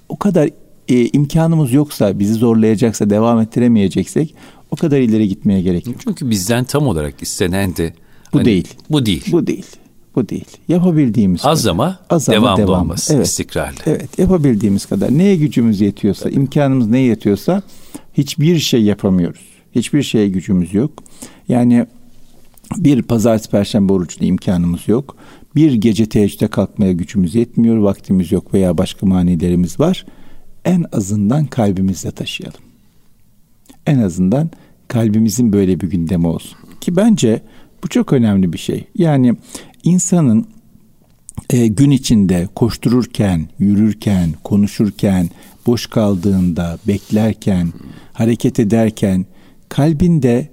O 0.10 0.18
kadar 0.18 0.50
e, 0.88 1.06
imkanımız 1.06 1.74
yoksa, 1.74 2.20
bizi 2.20 2.34
zorlayacaksa, 2.34 3.10
devam 3.10 3.40
ettiremeyeceksek 3.40 4.36
o 4.72 4.76
kadar 4.76 5.00
ileri 5.00 5.28
gitmeye 5.28 5.62
gerek 5.62 5.88
yok. 5.88 5.96
Çünkü 6.04 6.30
bizden 6.30 6.64
tam 6.64 6.88
olarak 6.88 7.22
istenen 7.22 7.76
de 7.76 7.94
bu 8.34 8.38
hani, 8.38 8.46
değil. 8.46 8.68
Bu 8.90 9.06
değil. 9.06 9.26
Bu 9.32 9.48
değil. 9.48 9.66
Bu 10.16 10.30
değil. 10.30 10.46
Yapabildiğimiz 10.68 11.46
az 11.46 11.62
kadar. 11.62 11.72
ama 11.72 12.00
az 12.10 12.28
devamlı 12.28 12.50
ama 12.50 12.58
devam. 12.58 12.82
olması, 12.82 13.14
evet. 13.14 13.28
istikrarlı. 13.28 13.78
Evet, 13.86 14.20
yapabildiğimiz 14.20 14.86
kadar. 14.86 15.18
Neye 15.18 15.36
gücümüz 15.36 15.82
yetiyorsa, 15.82 16.24
Tabii. 16.24 16.36
imkanımız 16.36 16.88
ne 16.88 17.00
yetiyorsa 17.00 17.62
hiçbir 18.14 18.60
şey 18.60 18.84
yapamıyoruz. 18.84 19.42
Hiçbir 19.76 20.04
şeye 20.04 20.30
gücümüz 20.30 20.74
yok. 20.74 20.92
Yani 21.50 21.86
bir 22.78 23.02
pazartesi 23.02 23.50
perşembe 23.50 23.94
oruçlu 23.94 24.26
imkanımız 24.26 24.88
yok. 24.88 25.16
Bir 25.56 25.74
gece 25.74 26.06
teheccüde 26.06 26.48
kalkmaya 26.48 26.92
gücümüz 26.92 27.36
yetmiyor, 27.36 27.78
vaktimiz 27.78 28.32
yok 28.32 28.54
veya 28.54 28.78
başka 28.78 29.06
manilerimiz 29.06 29.80
var. 29.80 30.06
En 30.66 30.86
azından 30.92 31.46
kalbimizde 31.46 32.12
taşıyalım. 32.12 32.62
En 33.86 34.00
azından 34.00 34.50
kalbimizin 34.88 35.54
böyle 35.54 35.80
bir 35.80 35.90
gündemi 35.90 36.28
olsun. 36.28 36.58
Ki 36.82 36.96
bence 36.96 37.42
bu 37.84 37.88
çok 37.88 38.14
önemli 38.14 38.54
bir 38.54 38.58
şey. 38.58 38.88
Yani 38.98 39.36
insanın 39.84 40.48
e, 41.50 41.68
gün 41.68 41.92
içinde 41.92 42.48
koştururken, 42.56 43.50
yürürken, 43.60 44.34
konuşurken, 44.44 45.30
boş 45.68 45.88
kaldığında, 45.88 46.78
beklerken, 46.88 47.74
hareket 48.14 48.60
ederken 48.60 49.26
kalbinde 49.70 50.50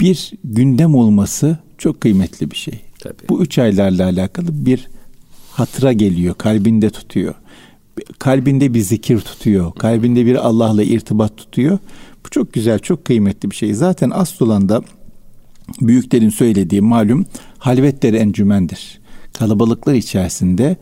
bir 0.00 0.32
gündem 0.44 0.94
olması 0.94 1.58
çok 1.78 2.00
kıymetli 2.00 2.50
bir 2.50 2.56
şey. 2.56 2.80
Tabii. 2.98 3.28
Bu 3.28 3.42
üç 3.42 3.58
aylarla 3.58 4.04
alakalı 4.04 4.66
bir 4.66 4.88
hatıra 5.50 5.92
geliyor, 5.92 6.34
kalbinde 6.34 6.90
tutuyor. 6.90 7.34
Kalbinde 8.18 8.74
bir 8.74 8.80
zikir 8.80 9.20
tutuyor, 9.20 9.74
kalbinde 9.74 10.26
bir 10.26 10.46
Allah'la 10.46 10.82
irtibat 10.82 11.36
tutuyor. 11.36 11.78
Bu 12.26 12.30
çok 12.30 12.52
güzel, 12.52 12.78
çok 12.78 13.04
kıymetli 13.04 13.50
bir 13.50 13.56
şey. 13.56 13.74
Zaten 13.74 14.10
aslında 14.14 14.82
büyüklerin 15.80 16.28
söylediği 16.28 16.80
malum 16.80 17.26
halvetleri 17.66 18.16
encümendir. 18.16 19.00
Kalabalıklar 19.38 19.94
içerisinde 19.94 20.76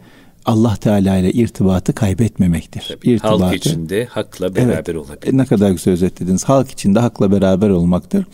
Allah 0.45 0.77
Teala 0.77 1.17
ile 1.17 1.33
irtibatı 1.33 1.93
kaybetmemektir. 1.93 2.85
Tabii, 2.89 3.11
irtibatı, 3.11 3.45
halk 3.45 3.57
içinde 3.57 4.05
hakla 4.05 4.55
beraber 4.55 4.75
evet, 4.75 4.97
olabilir. 4.97 5.39
Ne 5.39 5.45
kadar 5.45 5.71
güzel 5.71 5.95
özetlediniz. 5.95 6.45
Halk 6.45 6.71
içinde 6.71 7.01
hakla 7.01 7.33
beraber 7.33 7.71
olmaktır. 7.71 8.27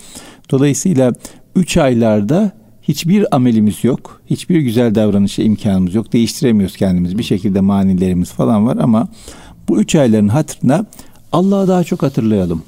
Dolayısıyla 0.51 1.13
üç 1.57 1.77
aylarda 1.77 2.53
hiçbir 2.83 3.37
amelimiz 3.37 3.85
yok. 3.85 4.21
Hiçbir 4.31 4.61
güzel 4.61 4.95
davranışa 4.95 5.43
imkanımız 5.43 5.95
yok. 5.95 6.13
Değiştiremiyoruz 6.13 6.77
kendimizi. 6.77 7.19
Bir 7.19 7.23
şekilde 7.23 7.61
manilerimiz 7.61 8.31
falan 8.31 8.67
var 8.67 8.77
ama 8.77 9.09
bu 9.69 9.81
üç 9.81 9.95
ayların 9.95 10.29
hatırına 10.29 10.87
Allah'ı 11.33 11.69
daha 11.69 11.85
çok 11.85 12.03
hatırlayalım. 12.03 12.63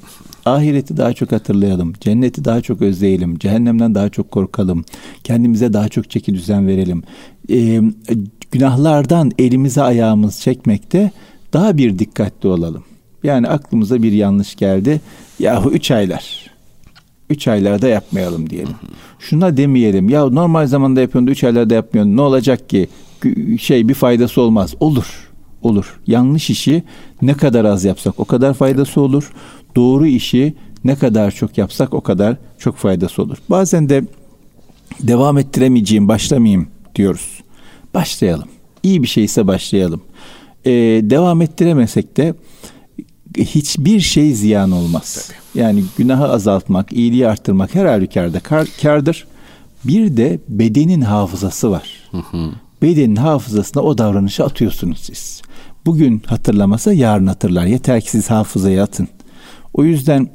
Ahireti 0.45 0.97
daha 0.97 1.13
çok 1.13 1.31
hatırlayalım. 1.31 1.93
Cenneti 2.01 2.45
daha 2.45 2.61
çok 2.61 2.81
özleyelim. 2.81 3.39
Cehennemden 3.39 3.95
daha 3.95 4.09
çok 4.09 4.31
korkalım. 4.31 4.85
Kendimize 5.23 5.73
daha 5.73 5.89
çok 5.89 6.09
çeki 6.09 6.33
düzen 6.33 6.67
verelim. 6.67 7.03
Ee, 7.49 7.81
günahlardan 8.51 9.31
elimize 9.39 9.81
ayağımız 9.81 10.39
çekmekte 10.41 11.11
daha 11.53 11.77
bir 11.77 11.99
dikkatli 11.99 12.49
olalım. 12.49 12.83
Yani 13.23 13.47
aklımıza 13.47 14.03
bir 14.03 14.11
yanlış 14.11 14.55
geldi. 14.55 15.01
Yahu 15.39 15.71
üç 15.71 15.91
aylar. 15.91 16.51
Üç 17.29 17.47
aylarda 17.47 17.87
yapmayalım 17.87 18.49
diyelim. 18.49 18.75
Şuna 19.19 19.57
demeyelim. 19.57 20.09
Ya 20.09 20.25
normal 20.25 20.67
zamanda 20.67 21.01
yapıyorsun, 21.01 21.31
üç 21.31 21.43
aylarda 21.43 21.73
yapmıyorsun. 21.73 22.17
Ne 22.17 22.21
olacak 22.21 22.69
ki? 22.69 22.87
Şey 23.59 23.87
bir 23.87 23.93
faydası 23.93 24.41
olmaz. 24.41 24.75
Olur. 24.79 25.29
olur. 25.61 25.99
Yanlış 26.07 26.49
işi 26.49 26.83
ne 27.21 27.33
kadar 27.33 27.65
az 27.65 27.83
yapsak 27.85 28.19
o 28.19 28.25
kadar 28.25 28.53
faydası 28.53 29.01
olur. 29.01 29.31
Doğru 29.75 30.07
işi 30.07 30.53
ne 30.83 30.95
kadar 30.95 31.31
çok 31.31 31.57
yapsak 31.57 31.93
o 31.93 32.01
kadar 32.01 32.37
çok 32.57 32.75
faydası 32.75 33.21
olur. 33.21 33.37
Bazen 33.49 33.89
de 33.89 34.03
devam 34.99 35.37
ettiremeyeceğim, 35.37 36.07
başlamayayım 36.07 36.67
diyoruz. 36.95 37.43
Başlayalım. 37.93 38.47
İyi 38.83 39.03
bir 39.03 39.07
şeyse 39.07 39.47
başlayalım. 39.47 40.01
Ee, 40.65 40.71
devam 41.03 41.41
ettiremesek 41.41 42.17
de 42.17 42.33
hiçbir 43.37 43.99
şey 43.99 44.33
ziyan 44.33 44.71
olmaz. 44.71 45.27
Tabii. 45.27 45.63
Yani 45.63 45.83
günahı 45.97 46.27
azaltmak, 46.27 46.93
iyiliği 46.93 47.27
arttırmak 47.27 47.75
her 47.75 47.85
halükarda 47.85 48.39
kar, 48.39 48.67
kardır. 48.81 49.27
Bir 49.83 50.17
de 50.17 50.39
bedenin 50.49 51.01
hafızası 51.01 51.71
var. 51.71 51.89
Hı 52.11 52.17
hı. 52.17 52.51
Bedenin 52.81 53.15
hafızasına 53.15 53.83
o 53.83 53.97
davranışı 53.97 54.43
atıyorsunuz 54.43 54.99
siz. 54.99 55.41
Bugün 55.85 56.21
hatırlamasa 56.25 56.93
yarın 56.93 57.27
hatırlar. 57.27 57.65
Yeter 57.65 58.01
ki 58.01 58.09
siz 58.09 58.29
hafızaya 58.29 58.83
atın. 58.83 59.07
O 59.73 59.83
yüzden 59.83 60.29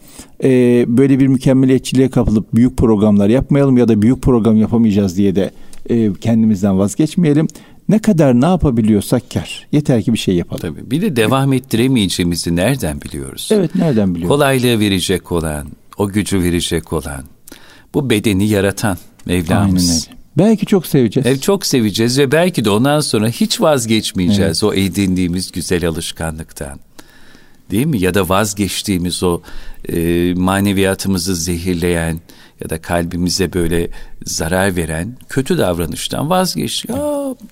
e, 0.44 0.84
böyle 0.88 1.18
bir 1.18 1.26
mükemmeliyetçiliğe 1.26 2.08
kapılıp 2.08 2.54
büyük 2.54 2.76
programlar 2.76 3.28
yapmayalım 3.28 3.76
ya 3.76 3.88
da 3.88 4.02
büyük 4.02 4.22
program 4.22 4.56
yapamayacağız 4.56 5.16
diye 5.16 5.36
de 5.36 5.50
e, 5.90 6.12
kendimizden 6.12 6.78
vazgeçmeyelim. 6.78 7.48
Ne 7.88 7.98
kadar 7.98 8.40
ne 8.40 8.46
yapabiliyorsak 8.46 9.30
kar. 9.30 9.66
Yeter 9.72 10.02
ki 10.02 10.12
bir 10.12 10.18
şey 10.18 10.34
yapalım. 10.34 10.60
Tabii. 10.60 10.90
Bir 10.90 11.02
de 11.02 11.16
devam 11.16 11.52
ettiremeyeceğimizi 11.52 12.56
nereden 12.56 13.00
biliyoruz? 13.00 13.48
Evet 13.52 13.74
nereden 13.74 14.14
biliyoruz? 14.14 14.36
Kolaylığı 14.36 14.80
verecek 14.80 15.32
olan, 15.32 15.66
o 15.98 16.08
gücü 16.08 16.42
verecek 16.42 16.92
olan, 16.92 17.24
bu 17.94 18.10
bedeni 18.10 18.48
yaratan 18.48 18.98
Mevlamız. 19.26 19.90
Aynen 19.90 19.94
öyle. 19.94 20.18
Belki 20.38 20.66
çok 20.66 20.86
seveceğiz. 20.86 21.26
Evet 21.26 21.42
çok 21.42 21.66
seveceğiz 21.66 22.18
ve 22.18 22.32
belki 22.32 22.64
de 22.64 22.70
ondan 22.70 23.00
sonra 23.00 23.28
hiç 23.28 23.60
vazgeçmeyeceğiz 23.60 24.62
evet. 24.62 24.64
o 24.64 24.74
edindiğimiz 24.74 25.52
güzel 25.52 25.88
alışkanlıktan. 25.88 26.80
Değil 27.70 27.86
mi? 27.86 28.00
Ya 28.00 28.14
da 28.14 28.28
vazgeçtiğimiz 28.28 29.22
o 29.22 29.40
e, 29.88 30.34
maneviyatımızı 30.34 31.36
zehirleyen 31.36 32.20
ya 32.60 32.70
da 32.70 32.82
kalbimize 32.82 33.52
böyle 33.52 33.90
zarar 34.24 34.76
veren 34.76 35.16
kötü 35.28 35.58
davranıştan 35.58 36.30
vazgeç. 36.30 36.84
Ya 36.88 36.96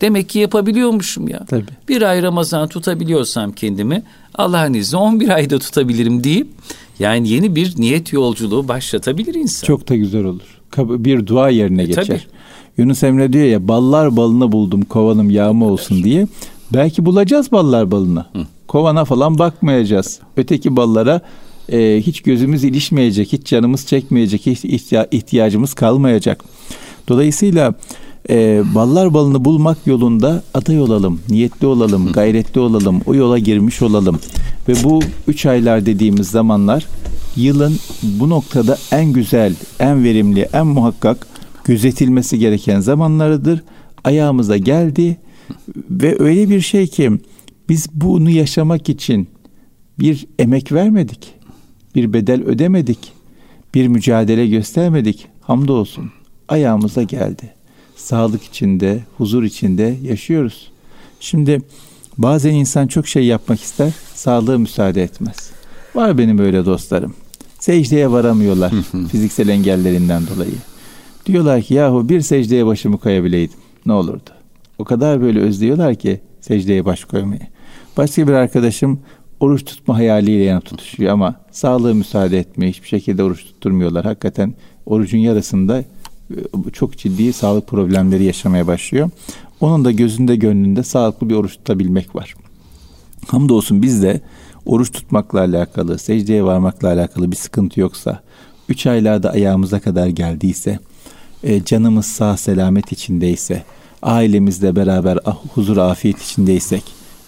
demek 0.00 0.28
ki 0.28 0.38
yapabiliyormuşum 0.38 1.28
ya. 1.28 1.44
Tabii. 1.44 1.64
Bir 1.88 2.02
ay 2.02 2.23
Ramazan 2.23 2.68
tutabiliyorsam 2.68 3.52
kendimi 3.52 4.02
Allah'ın 4.35 4.75
izniyle 4.75 5.02
11 5.02 5.28
ayda 5.28 5.58
tutabilirim 5.58 6.25
deyip 6.25 6.49
yani 6.99 7.28
yeni 7.28 7.56
bir 7.56 7.80
niyet 7.80 8.12
yolculuğu 8.12 8.68
başlatabilir 8.68 9.35
insan. 9.35 9.66
Çok 9.66 9.88
da 9.88 9.96
güzel 9.96 10.25
olur. 10.25 10.61
Bir 10.78 11.26
dua 11.26 11.49
yerine 11.49 11.82
e, 11.82 11.87
geçer. 11.87 12.06
Tabii. 12.06 12.20
Yunus 12.78 13.02
Emre 13.02 13.32
diyor 13.32 13.44
ya 13.44 13.68
ballar 13.68 14.16
balını 14.16 14.52
buldum 14.52 14.82
kovanım 14.82 15.30
yağma 15.30 15.66
olsun 15.66 16.04
diye. 16.04 16.26
Belki 16.73 17.06
bulacağız 17.06 17.52
ballar 17.52 17.90
balını. 17.90 18.20
Hı. 18.32 18.46
Kovana 18.68 19.04
falan 19.04 19.38
bakmayacağız. 19.38 20.20
Öteki 20.37 20.76
ballara 20.76 21.20
e, 21.68 22.02
hiç 22.06 22.20
gözümüz 22.20 22.64
ilişmeyecek, 22.64 23.32
hiç 23.32 23.46
canımız 23.46 23.87
çekmeyecek, 23.87 24.46
hiç 24.46 24.92
ihtiyacımız 25.11 25.75
kalmayacak. 25.75 26.44
Dolayısıyla 27.08 27.75
e, 28.30 28.62
ballar 28.75 29.14
balını 29.14 29.44
bulmak 29.44 29.78
yolunda 29.87 30.42
aday 30.54 30.80
olalım, 30.80 31.20
niyetli 31.28 31.66
olalım, 31.66 32.12
gayretli 32.12 32.61
olalım, 32.61 33.00
o 33.06 33.14
yola 33.14 33.38
girmiş 33.38 33.82
olalım. 33.82 34.18
Ve 34.68 34.73
bu 34.85 35.00
üç 35.28 35.46
aylar 35.46 35.87
dediğimiz 35.87 36.28
zamanlar 36.28 36.87
yılın 37.37 37.76
bu 38.02 38.28
noktada 38.28 38.78
en 38.92 39.12
güzel, 39.12 39.54
en 39.80 40.04
verimli, 40.04 40.49
en 40.52 40.66
muhakkak 40.66 41.26
gözetilmesi 41.64 42.38
gereken 42.38 42.80
zamanlarıdır. 42.80 43.62
Ayağımıza 44.04 44.56
geldi 44.56 45.16
ve 45.91 46.17
öyle 46.19 46.50
bir 46.50 46.61
şey 46.61 46.87
ki 46.87 47.12
biz 47.69 47.87
bunu 47.93 48.31
yaşamak 48.31 48.88
için 48.88 49.29
bir 49.99 50.26
emek 50.38 50.73
vermedik. 50.73 51.35
Bir 51.95 52.12
bedel 52.12 52.43
ödemedik. 52.43 52.99
Bir 53.75 53.88
mücadele 53.88 54.47
göstermedik. 54.47 55.26
Hamdolsun 55.41 56.11
ayağımıza 56.49 57.03
geldi. 57.03 57.55
Sağlık 57.97 58.43
içinde, 58.43 59.05
huzur 59.17 59.43
içinde 59.43 59.97
yaşıyoruz. 60.03 60.71
Şimdi 61.21 61.62
bazen 62.18 62.55
insan 62.55 62.87
çok 62.87 63.09
şey 63.09 63.25
yapmak 63.25 63.61
ister, 63.61 63.92
sağlığı 64.14 64.59
müsaade 64.59 65.03
etmez. 65.03 65.51
Var 65.94 66.18
benim 66.18 66.38
öyle 66.38 66.66
dostlarım. 66.66 67.14
Secdeye 67.61 68.11
varamıyorlar 68.11 68.73
fiziksel 69.12 69.49
engellerinden 69.49 70.23
dolayı. 70.35 70.55
Diyorlar 71.27 71.62
ki 71.62 71.75
yahu 71.75 72.09
bir 72.09 72.20
secdeye 72.20 72.66
başımı 72.66 72.99
koyabileydim 72.99 73.59
ne 73.87 73.92
olurdu? 73.92 74.31
O 74.79 74.85
kadar 74.85 75.21
böyle 75.21 75.41
özlüyorlar 75.41 75.95
ki 75.95 76.21
secdeye 76.41 76.85
baş 76.85 77.05
koymayı. 77.05 77.41
Başka 77.97 78.29
bir 78.29 78.33
arkadaşım 78.33 79.01
oruç 79.41 79.65
tutma 79.65 79.97
hayaliyle 79.97 80.45
yanıp 80.45 80.65
tutuşuyor 80.65 81.12
ama 81.12 81.35
sağlığı 81.51 81.95
müsaade 81.95 82.39
etmiyor. 82.39 82.73
Hiçbir 82.73 82.89
şekilde 82.89 83.23
oruç 83.23 83.45
tutturmuyorlar. 83.45 84.05
Hakikaten 84.05 84.55
orucun 84.87 85.19
yarısında 85.19 85.79
e, 85.79 86.37
çok 86.73 86.99
ciddi 86.99 87.33
sağlık 87.33 87.67
problemleri 87.67 88.25
yaşamaya 88.25 88.67
başlıyor. 88.67 89.11
Onun 89.61 89.85
da 89.85 89.91
gözünde 89.91 90.37
gönlünde 90.37 90.83
sağlıklı 90.83 91.29
bir 91.29 91.35
oruç 91.35 91.57
tutabilmek 91.57 92.17
var. 92.17 92.35
Hamdolsun 93.27 93.83
biz 93.83 94.03
de 94.03 94.21
oruç 94.67 94.93
tutmakla 94.93 95.41
alakalı, 95.41 95.99
secdeye 95.99 96.45
varmakla 96.45 96.89
alakalı 96.89 97.31
bir 97.31 97.37
sıkıntı 97.37 97.81
yoksa, 97.81 98.23
üç 98.69 98.87
aylarda 98.87 99.31
ayağımıza 99.31 99.81
kadar 99.81 100.07
geldiyse, 100.07 100.79
e, 101.43 101.65
canımız 101.65 102.07
sağ 102.07 102.37
selamet 102.37 102.93
içindeyse, 102.93 103.65
ailemizle 104.02 104.76
beraber 104.76 105.18
ah, 105.24 105.38
huzur 105.54 105.76
afiyet 105.76 106.22
içindeysek, 106.22 106.82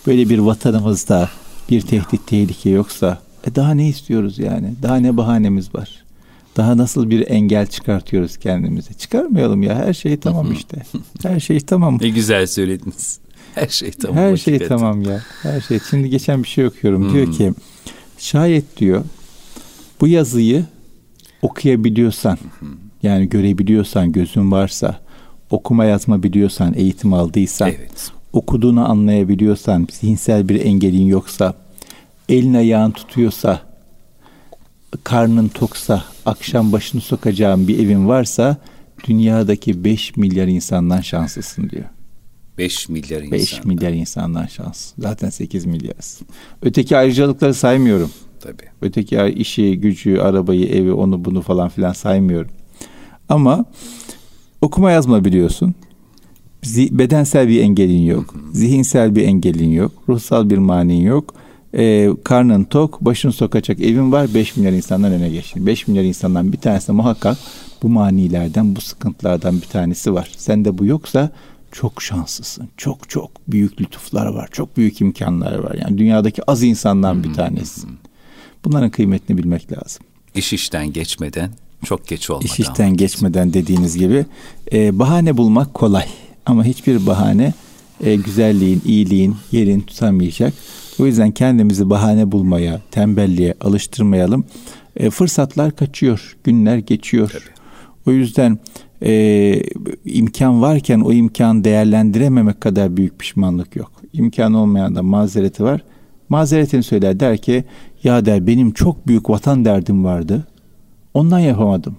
böyle 0.06 0.28
bir 0.28 0.38
vatanımızda 0.38 1.30
bir 1.70 1.80
tehdit 1.80 2.26
tehlike 2.26 2.70
yoksa, 2.70 3.18
e 3.46 3.54
daha 3.54 3.74
ne 3.74 3.88
istiyoruz 3.88 4.38
yani? 4.38 4.74
Daha 4.82 4.96
ne 4.96 5.16
bahanemiz 5.16 5.74
var? 5.74 6.04
Daha 6.56 6.76
nasıl 6.76 7.10
bir 7.10 7.30
engel 7.30 7.66
çıkartıyoruz 7.66 8.36
kendimize? 8.36 8.94
Çıkarmayalım 8.94 9.62
ya 9.62 9.74
her 9.74 9.94
şey 9.94 10.16
tamam 10.16 10.52
işte. 10.52 10.82
Her 11.22 11.40
şey 11.40 11.60
tamam. 11.60 11.98
ne 12.00 12.08
güzel 12.08 12.46
söylediniz. 12.46 13.18
Her 13.54 13.68
şey 13.68 13.90
tamam. 13.90 14.16
Her 14.16 14.36
şey 14.36 14.54
et. 14.54 14.68
tamam 14.68 15.02
ya. 15.02 15.22
Her 15.42 15.60
şey. 15.60 15.78
Şimdi 15.90 16.10
geçen 16.10 16.42
bir 16.42 16.48
şey 16.48 16.66
okuyorum. 16.66 17.04
Hmm. 17.04 17.14
Diyor 17.14 17.32
ki 17.32 17.52
şayet 18.18 18.76
diyor 18.76 19.04
bu 20.00 20.08
yazıyı 20.08 20.64
okuyabiliyorsan 21.42 22.38
yani 23.02 23.28
görebiliyorsan 23.28 24.12
gözün 24.12 24.50
varsa 24.52 25.00
okuma 25.50 25.84
yazma 25.84 26.22
biliyorsan 26.22 26.74
eğitim 26.74 27.12
aldıysan 27.12 27.68
evet. 27.68 28.10
okuduğunu 28.32 28.90
anlayabiliyorsan 28.90 29.88
zihinsel 29.92 30.48
bir 30.48 30.60
engelin 30.64 31.06
yoksa 31.06 31.54
elin 32.28 32.54
ayağın 32.54 32.90
tutuyorsa 32.90 33.60
karnın 35.04 35.48
toksa 35.48 36.04
akşam 36.26 36.72
başını 36.72 37.00
sokacağın 37.00 37.68
bir 37.68 37.78
evin 37.78 38.08
varsa 38.08 38.56
dünyadaki 39.06 39.84
5 39.84 40.16
milyar 40.16 40.46
insandan 40.46 41.00
şanslısın 41.00 41.70
diyor. 41.70 41.84
5 42.58 42.88
milyar 42.88 43.22
insan. 43.22 43.32
5 43.32 43.64
milyar 43.64 43.92
insandan 43.92 44.46
şans. 44.46 44.92
Zaten 44.98 45.30
8 45.30 45.66
milyarız. 45.66 46.20
Öteki 46.62 46.96
ayrıcalıkları 46.96 47.54
saymıyorum. 47.54 48.10
Tabii. 48.40 48.62
Öteki 48.82 49.34
işi, 49.36 49.80
gücü, 49.80 50.18
arabayı, 50.18 50.66
evi, 50.66 50.92
onu 50.92 51.24
bunu 51.24 51.42
falan 51.42 51.68
filan 51.68 51.92
saymıyorum. 51.92 52.50
Ama 53.28 53.64
okuma 54.62 54.90
yazma 54.90 55.24
biliyorsun. 55.24 55.74
Bedensel 56.76 57.48
bir 57.48 57.60
engelin 57.60 58.02
yok. 58.02 58.34
Zihinsel 58.52 59.14
bir 59.16 59.22
engelin 59.22 59.70
yok. 59.70 59.92
Ruhsal 60.08 60.50
bir 60.50 60.58
manin 60.58 61.02
yok. 61.02 61.34
Ee, 61.74 62.10
karnın 62.24 62.64
tok, 62.64 63.00
başını 63.00 63.32
sokacak 63.32 63.80
evin 63.80 64.12
var. 64.12 64.34
5 64.34 64.56
milyar 64.56 64.72
insandan 64.72 65.12
öne 65.12 65.28
geçtin. 65.28 65.66
5 65.66 65.88
milyar 65.88 66.04
insandan 66.04 66.52
bir 66.52 66.58
tanesi 66.58 66.92
muhakkak 66.92 67.38
bu 67.82 67.88
manilerden, 67.88 68.76
bu 68.76 68.80
sıkıntılardan 68.80 69.56
bir 69.56 69.66
tanesi 69.66 70.14
var. 70.14 70.30
Sende 70.36 70.78
bu 70.78 70.84
yoksa 70.84 71.30
çok 71.72 72.02
şanslısın. 72.02 72.68
Çok 72.76 73.08
çok 73.08 73.30
büyük 73.48 73.80
lütuflar 73.80 74.26
var. 74.26 74.48
Çok 74.52 74.76
büyük 74.76 75.00
imkanlar 75.00 75.58
var. 75.58 75.74
Yani 75.74 75.98
dünyadaki 75.98 76.50
az 76.50 76.62
insandan 76.62 77.24
bir 77.24 77.34
tanesi. 77.34 77.86
Bunların 78.64 78.90
kıymetini 78.90 79.38
bilmek 79.38 79.72
lazım. 79.72 80.02
İş 80.34 80.52
işten 80.52 80.92
geçmeden 80.92 81.50
çok 81.84 82.06
geç 82.06 82.30
olmadan. 82.30 82.46
İş 82.46 82.60
işten 82.60 82.96
geçmeden 82.96 83.52
dediğiniz 83.52 83.98
gibi 83.98 84.26
e, 84.72 84.98
bahane 84.98 85.36
bulmak 85.36 85.74
kolay. 85.74 86.04
Ama 86.46 86.64
hiçbir 86.64 87.06
bahane 87.06 87.52
e, 88.04 88.16
güzelliğin, 88.16 88.82
iyiliğin 88.84 89.36
yerini 89.52 89.86
tutamayacak. 89.86 90.54
O 91.00 91.06
yüzden 91.06 91.30
kendimizi 91.30 91.90
bahane 91.90 92.32
bulmaya, 92.32 92.80
tembelliğe 92.90 93.54
alıştırmayalım. 93.60 94.44
E, 94.96 95.10
fırsatlar 95.10 95.76
kaçıyor, 95.76 96.36
günler 96.44 96.76
geçiyor. 96.76 97.28
Tabii. 97.28 97.58
O 98.06 98.12
yüzden 98.12 98.58
e, 99.02 99.62
imkan 100.04 100.62
varken 100.62 101.00
o 101.00 101.12
imkan 101.12 101.64
değerlendirememek 101.64 102.60
kadar 102.60 102.96
büyük 102.96 103.18
pişmanlık 103.18 103.76
yok. 103.76 103.92
İmkan 104.12 104.54
olmayan 104.54 104.94
da 104.94 105.02
mazereti 105.02 105.64
var. 105.64 105.82
Mazeretini 106.28 106.82
söyler 106.82 107.20
der 107.20 107.38
ki 107.38 107.64
ya 108.04 108.26
der 108.26 108.46
benim 108.46 108.72
çok 108.72 109.06
büyük 109.06 109.30
vatan 109.30 109.64
derdim 109.64 110.04
vardı. 110.04 110.46
Ondan 111.14 111.38
yapamadım. 111.38 111.96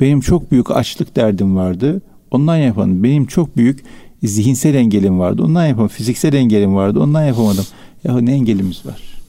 Benim 0.00 0.20
çok 0.20 0.50
büyük 0.50 0.70
açlık 0.70 1.16
derdim 1.16 1.56
vardı. 1.56 2.02
Ondan 2.30 2.56
yapamadım. 2.56 3.04
Benim 3.04 3.26
çok 3.26 3.56
büyük 3.56 3.84
Zihinsel 4.22 4.74
engelim 4.74 5.18
vardı. 5.18 5.42
Ondan 5.42 5.66
yapamadım. 5.66 5.94
Fiziksel 5.94 6.32
engelim 6.32 6.74
vardı. 6.74 7.00
Ondan 7.00 7.24
yapamadım. 7.24 7.66
Ya 8.04 8.18
ne 8.18 8.32
engelimiz 8.32 8.86
var? 8.86 9.22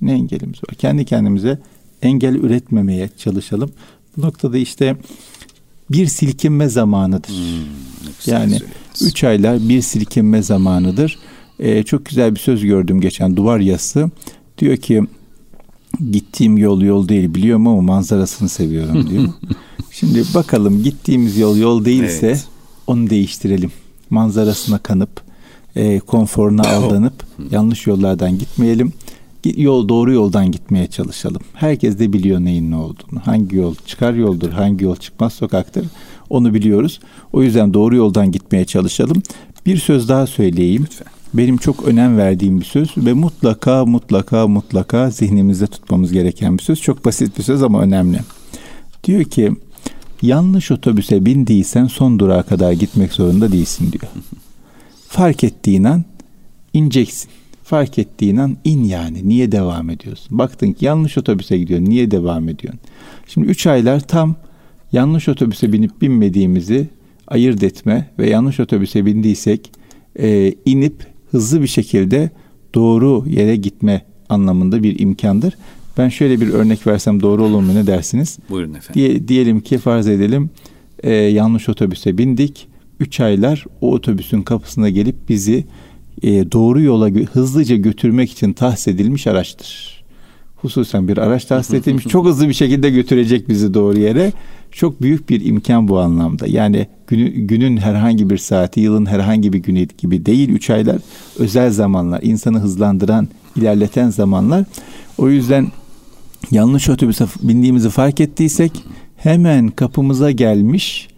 Ne 0.00 0.12
engelimiz 0.12 0.58
var? 0.58 0.74
Kendi 0.78 1.04
kendimize 1.04 1.58
engel 2.02 2.34
üretmemeye 2.34 3.10
çalışalım. 3.18 3.70
Bu 4.16 4.20
noktada 4.20 4.58
işte 4.58 4.96
bir 5.90 6.06
silkinme 6.06 6.68
zamanıdır. 6.68 7.28
Hmm, 7.28 8.32
yani 8.34 8.58
üç 9.02 9.24
aylar 9.24 9.68
bir 9.68 9.82
silkinme 9.82 10.42
zamanıdır. 10.42 11.18
Ee, 11.58 11.82
çok 11.82 12.06
güzel 12.06 12.34
bir 12.34 12.40
söz 12.40 12.64
gördüm 12.64 13.00
geçen 13.00 13.36
duvar 13.36 13.60
yazısı. 13.60 14.10
Diyor 14.58 14.76
ki 14.76 15.02
gittiğim 16.10 16.58
yol 16.58 16.82
yol 16.82 17.08
değil 17.08 17.34
biliyorum 17.34 17.66
ama 17.66 17.80
manzarasını 17.80 18.48
seviyorum 18.48 19.10
diyor. 19.10 19.28
Şimdi 19.90 20.24
bakalım 20.34 20.82
gittiğimiz 20.82 21.38
yol 21.38 21.56
yol 21.56 21.84
değilse 21.84 22.26
evet. 22.26 22.46
onu 22.86 23.10
değiştirelim. 23.10 23.72
Manzarasına 24.10 24.78
kanıp 24.78 25.20
e, 25.76 25.98
konforuna 25.98 26.62
aldanıp 26.76 27.14
yanlış 27.50 27.86
yollardan 27.86 28.38
gitmeyelim. 28.38 28.92
Yol 29.56 29.88
doğru 29.88 30.12
yoldan 30.12 30.52
gitmeye 30.52 30.86
çalışalım. 30.86 31.42
Herkes 31.54 31.98
de 31.98 32.12
biliyor 32.12 32.40
neyin 32.40 32.70
ne 32.70 32.76
olduğunu. 32.76 33.20
Hangi 33.24 33.56
yol 33.56 33.74
çıkar 33.86 34.14
yoldur, 34.14 34.50
hangi 34.50 34.84
yol 34.84 34.96
çıkmaz 34.96 35.32
sokaktır. 35.32 35.86
Onu 36.30 36.54
biliyoruz. 36.54 37.00
O 37.32 37.42
yüzden 37.42 37.74
doğru 37.74 37.96
yoldan 37.96 38.32
gitmeye 38.32 38.64
çalışalım. 38.64 39.22
Bir 39.66 39.76
söz 39.76 40.08
daha 40.08 40.26
söyleyeyim. 40.26 40.82
Lütfen. 40.86 41.21
Benim 41.34 41.56
çok 41.56 41.84
önem 41.84 42.18
verdiğim 42.18 42.60
bir 42.60 42.64
söz 42.64 42.88
ve 42.96 43.12
mutlaka 43.12 43.86
mutlaka 43.86 44.46
mutlaka 44.46 45.10
zihnimizde 45.10 45.66
tutmamız 45.66 46.12
gereken 46.12 46.58
bir 46.58 46.62
söz. 46.62 46.80
Çok 46.80 47.04
basit 47.04 47.38
bir 47.38 47.42
söz 47.42 47.62
ama 47.62 47.82
önemli. 47.82 48.18
Diyor 49.04 49.24
ki 49.24 49.52
yanlış 50.22 50.70
otobüse 50.70 51.24
bindiysen 51.24 51.86
son 51.86 52.18
durağa 52.18 52.42
kadar 52.42 52.72
gitmek 52.72 53.12
zorunda 53.12 53.52
değilsin 53.52 53.92
diyor. 53.92 54.12
Fark 55.08 55.44
ettiğin 55.44 55.84
an 55.84 56.04
ineceksin. 56.74 57.30
Fark 57.64 57.98
ettiğin 57.98 58.36
an 58.36 58.56
in 58.64 58.84
yani. 58.84 59.28
Niye 59.28 59.52
devam 59.52 59.90
ediyorsun? 59.90 60.38
Baktın 60.38 60.72
ki 60.72 60.84
yanlış 60.84 61.18
otobüse 61.18 61.58
gidiyorsun. 61.58 61.86
Niye 61.86 62.10
devam 62.10 62.48
ediyorsun? 62.48 62.80
Şimdi 63.28 63.46
üç 63.46 63.66
aylar 63.66 64.00
tam 64.00 64.36
yanlış 64.92 65.28
otobüse 65.28 65.72
binip 65.72 66.02
binmediğimizi 66.02 66.88
ayırt 67.28 67.62
etme 67.62 68.10
ve 68.18 68.30
yanlış 68.30 68.60
otobüse 68.60 69.06
bindiysek 69.06 69.70
e, 70.18 70.54
inip 70.64 71.11
hızlı 71.32 71.62
bir 71.62 71.66
şekilde 71.66 72.30
doğru 72.74 73.24
yere 73.28 73.56
gitme 73.56 74.02
anlamında 74.28 74.82
bir 74.82 74.98
imkandır. 74.98 75.56
Ben 75.98 76.08
şöyle 76.08 76.40
bir 76.40 76.48
örnek 76.48 76.86
versem 76.86 77.22
doğru 77.22 77.44
olur 77.44 77.60
mu 77.60 77.74
ne 77.74 77.86
dersiniz? 77.86 78.38
Buyurun 78.50 78.74
efendim. 78.74 78.94
Diye, 78.94 79.28
diyelim 79.28 79.60
ki 79.60 79.78
farz 79.78 80.08
edelim 80.08 80.50
e, 81.02 81.12
yanlış 81.12 81.68
otobüse 81.68 82.18
bindik. 82.18 82.68
Üç 83.00 83.20
aylar 83.20 83.64
o 83.80 83.92
otobüsün 83.92 84.42
kapısına 84.42 84.88
gelip 84.88 85.28
bizi 85.28 85.64
e, 86.22 86.52
doğru 86.52 86.82
yola 86.82 87.08
hızlıca 87.08 87.76
götürmek 87.76 88.32
için 88.32 88.52
tahsis 88.52 88.88
edilmiş 88.88 89.26
araçtır. 89.26 90.01
Hususen 90.62 91.08
bir 91.08 91.18
araç 91.18 91.44
tahsis 91.44 91.74
edilmiş 91.74 92.04
çok 92.04 92.26
hızlı 92.26 92.48
bir 92.48 92.54
şekilde 92.54 92.90
götürecek 92.90 93.48
bizi 93.48 93.74
doğru 93.74 93.98
yere. 93.98 94.32
Çok 94.72 95.02
büyük 95.02 95.28
bir 95.28 95.44
imkan 95.44 95.88
bu 95.88 95.98
anlamda. 96.00 96.46
Yani 96.46 96.86
günü, 97.06 97.30
günün 97.30 97.76
herhangi 97.76 98.30
bir 98.30 98.38
saati, 98.38 98.80
yılın 98.80 99.06
herhangi 99.06 99.52
bir 99.52 99.58
günü 99.58 99.86
gibi 99.98 100.26
değil. 100.26 100.48
Üç 100.48 100.70
aylar 100.70 100.96
özel 101.38 101.70
zamanlar, 101.70 102.22
insanı 102.22 102.58
hızlandıran, 102.58 103.28
ilerleten 103.56 104.10
zamanlar. 104.10 104.64
O 105.18 105.28
yüzden 105.28 105.68
yanlış 106.50 106.88
otobüse 106.88 107.24
bindiğimizi 107.42 107.90
fark 107.90 108.20
ettiysek 108.20 108.84
hemen 109.16 109.68
kapımıza 109.68 110.30
gelmiş 110.30 111.08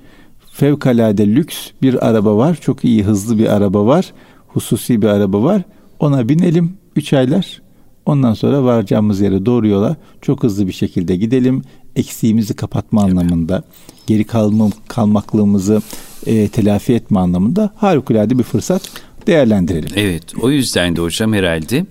fevkalade 0.52 1.26
lüks 1.26 1.70
bir 1.82 2.08
araba 2.08 2.36
var. 2.36 2.58
Çok 2.60 2.84
iyi 2.84 3.04
hızlı 3.04 3.38
bir 3.38 3.46
araba 3.46 3.86
var. 3.86 4.12
Hususi 4.48 5.02
bir 5.02 5.06
araba 5.06 5.42
var. 5.42 5.62
Ona 6.00 6.28
binelim 6.28 6.76
üç 6.96 7.12
aylar. 7.12 7.63
Ondan 8.06 8.34
sonra 8.34 8.64
varacağımız 8.64 9.20
yere 9.20 9.46
doğru 9.46 9.68
yola 9.68 9.96
çok 10.22 10.42
hızlı 10.42 10.66
bir 10.66 10.72
şekilde 10.72 11.16
gidelim. 11.16 11.62
Eksiğimizi 11.96 12.54
kapatma 12.54 13.02
evet. 13.02 13.12
anlamında, 13.12 13.62
geri 14.06 14.24
kalma, 14.24 14.70
kalmaklığımızı 14.88 15.82
e, 16.26 16.48
telafi 16.48 16.92
etme 16.92 17.20
anlamında 17.20 17.72
harikulade 17.76 18.38
bir 18.38 18.44
fırsat 18.44 18.82
değerlendirelim. 19.26 19.90
Evet 19.96 20.22
o 20.40 20.50
yüzden 20.50 20.96
de 20.96 21.00
hocam 21.00 21.32
herhalde 21.32 21.86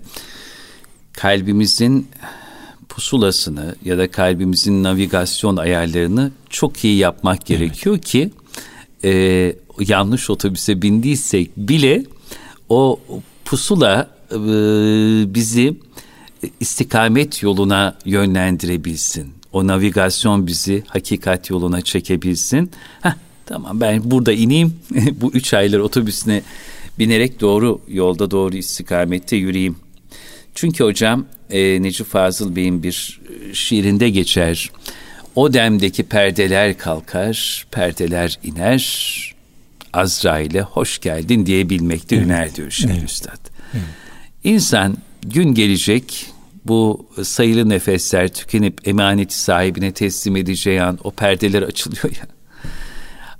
kalbimizin 1.13 2.07
pusulasını 2.89 3.75
ya 3.85 3.97
da 3.97 4.11
kalbimizin 4.11 4.83
navigasyon 4.83 5.57
ayarlarını 5.57 6.31
çok 6.49 6.83
iyi 6.83 6.97
yapmak 6.97 7.45
gerekiyor 7.45 7.95
evet. 7.95 8.05
ki 8.05 8.31
e, 9.03 9.55
yanlış 9.79 10.29
otobüse 10.29 10.81
bindiysek 10.81 11.57
bile 11.57 12.03
o 12.69 12.99
pusula 13.45 14.09
e, 14.31 14.37
bizi 15.35 15.77
istikamet 16.59 17.43
yoluna 17.43 17.97
yönlendirebilsin. 18.05 19.33
O 19.53 19.67
navigasyon 19.67 20.47
bizi 20.47 20.83
hakikat 20.87 21.49
yoluna 21.49 21.81
çekebilsin. 21.81 22.71
Heh, 23.01 23.13
tamam 23.45 23.81
ben 23.81 24.11
burada 24.11 24.33
ineyim 24.33 24.73
bu 25.21 25.31
üç 25.31 25.53
aylar 25.53 25.79
otobüsüne 25.79 26.41
binerek 26.99 27.41
doğru 27.41 27.81
yolda 27.87 28.31
doğru 28.31 28.55
istikamette 28.55 29.35
yürüyeyim. 29.35 29.75
Çünkü 30.55 30.83
hocam 30.83 31.25
e, 31.49 31.81
Necip 31.81 32.07
Fazıl 32.07 32.55
Bey'in 32.55 32.83
bir 32.83 33.19
şiirinde 33.53 34.09
geçer. 34.09 34.71
O 35.35 35.53
demdeki 35.53 36.03
perdeler 36.03 36.77
kalkar, 36.77 37.65
perdeler 37.71 38.39
iner. 38.43 39.33
Azrail'e 39.93 40.61
hoş 40.61 40.99
geldin 40.99 41.45
diyebilmekte 41.45 42.15
evet. 42.15 42.25
üner 42.25 42.55
diyor 42.55 42.71
Şeyh 42.71 42.91
evet. 42.91 43.03
Üstad. 43.03 43.39
Evet. 43.73 43.83
İnsan 44.43 44.97
gün 45.21 45.53
gelecek 45.53 46.32
bu 46.65 47.05
sayılı 47.23 47.69
nefesler 47.69 48.33
tükenip 48.33 48.87
emaneti 48.87 49.39
sahibine 49.39 49.91
teslim 49.91 50.35
edeceği 50.35 50.81
an 50.81 50.99
o 51.03 51.11
perdeler 51.11 51.61
açılıyor 51.61 52.03
ya. 52.03 52.27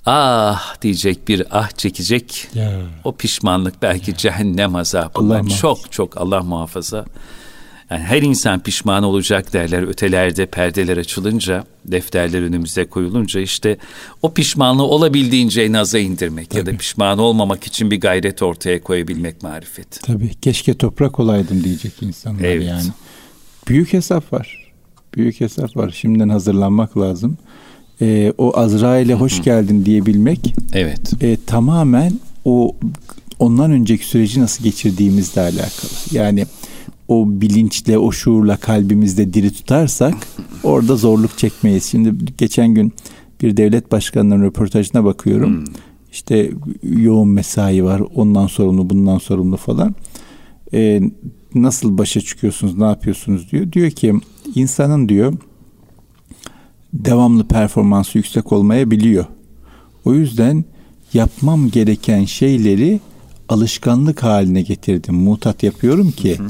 Ah 0.05 0.81
diyecek 0.81 1.27
bir 1.27 1.45
ah 1.51 1.69
çekecek. 1.69 2.47
Ya. 2.53 2.81
O 3.03 3.15
pişmanlık 3.15 3.81
belki 3.81 4.12
ya. 4.12 4.17
cehennem 4.17 4.75
azabından 4.75 5.45
çok 5.45 5.91
çok 5.91 6.17
Allah 6.17 6.43
muhafaza. 6.43 7.05
Yani 7.89 8.03
her 8.03 8.21
insan 8.21 8.59
pişman 8.59 9.03
olacak 9.03 9.53
derler 9.53 9.88
ötelerde 9.88 10.45
perdeler 10.45 10.97
açılınca, 10.97 11.63
defterler 11.86 12.41
önümüze 12.41 12.86
koyulunca 12.86 13.39
işte 13.39 13.77
o 14.21 14.33
pişmanlığı 14.33 14.83
olabildiğince 14.83 15.71
naza 15.71 15.99
indirmek 15.99 16.49
Tabii. 16.49 16.59
ya 16.59 16.65
da 16.65 16.77
pişman 16.77 17.19
olmamak 17.19 17.67
için 17.67 17.91
bir 17.91 18.01
gayret 18.01 18.43
ortaya 18.43 18.83
koyabilmek 18.83 19.43
marifet. 19.43 20.01
Tabii 20.01 20.36
keşke 20.41 20.73
toprak 20.73 21.19
olaydım 21.19 21.63
diyecek 21.63 21.93
insanlar 22.01 22.43
evet. 22.43 22.67
yani. 22.67 22.83
Büyük 23.67 23.93
hesap 23.93 24.34
var. 24.34 24.71
Büyük 25.15 25.41
hesap 25.41 25.78
var. 25.78 25.89
Şimdiden 25.89 26.30
hazırlanmak 26.30 26.97
lazım. 26.97 27.38
Ee, 28.02 28.34
o 28.38 28.58
Azrail'e 28.58 29.13
hoş 29.13 29.43
geldin 29.43 29.86
diyebilmek. 29.86 30.56
Evet. 30.73 31.23
E, 31.23 31.38
tamamen 31.45 32.13
o 32.45 32.76
ondan 33.39 33.71
önceki 33.71 34.06
süreci 34.06 34.41
nasıl 34.41 34.63
geçirdiğimizle 34.63 35.41
alakalı. 35.41 35.91
Yani 36.12 36.45
o 37.08 37.26
bilinçle, 37.28 37.97
o 37.97 38.12
şuurla 38.12 38.58
kalbimizde 38.58 39.34
diri 39.34 39.54
tutarsak 39.54 40.15
orada 40.63 40.95
zorluk 40.95 41.38
çekmeyiz. 41.38 41.86
Şimdi 41.86 42.13
geçen 42.38 42.73
gün 42.73 42.93
bir 43.41 43.58
devlet 43.58 43.91
başkanının 43.91 44.43
röportajına 44.43 45.04
bakıyorum. 45.04 45.58
Hmm. 45.58 45.73
İşte 46.12 46.52
yoğun 46.84 47.30
mesai 47.30 47.84
var, 47.84 48.02
ondan 48.15 48.47
sorumlu, 48.47 48.89
bundan 48.89 49.17
sorumlu 49.17 49.58
falan. 49.58 49.95
Ee, 50.73 51.02
nasıl 51.55 51.97
başa 51.97 52.21
çıkıyorsunuz, 52.21 52.77
ne 52.77 52.85
yapıyorsunuz 52.85 53.51
diyor. 53.51 53.71
Diyor 53.71 53.91
ki 53.91 54.13
insanın 54.55 55.09
diyor 55.09 55.33
devamlı 56.93 57.47
performansı 57.47 58.17
yüksek 58.17 58.51
olmaya 58.51 58.91
biliyor. 58.91 59.25
O 60.05 60.13
yüzden 60.13 60.65
yapmam 61.13 61.69
gereken 61.69 62.25
şeyleri 62.25 62.99
alışkanlık 63.49 64.23
haline 64.23 64.61
getirdim. 64.61 65.15
Mutat 65.15 65.63
yapıyorum 65.63 66.11
ki 66.11 66.39
hı 66.39 66.43
hı 66.43 66.47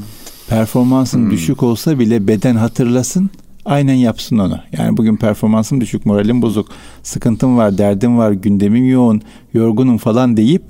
performansın 0.48 1.18
hmm. 1.18 1.30
düşük 1.30 1.62
olsa 1.62 1.98
bile 1.98 2.28
beden 2.28 2.56
hatırlasın 2.56 3.30
aynen 3.64 3.94
yapsın 3.94 4.38
onu. 4.38 4.58
Yani 4.78 4.96
bugün 4.96 5.16
performansım 5.16 5.80
düşük, 5.80 6.06
moralim 6.06 6.42
bozuk, 6.42 6.68
sıkıntım 7.02 7.56
var, 7.56 7.78
derdim 7.78 8.18
var, 8.18 8.32
gündemim 8.32 8.88
yoğun, 8.88 9.22
yorgunum 9.54 9.98
falan 9.98 10.36
deyip 10.36 10.62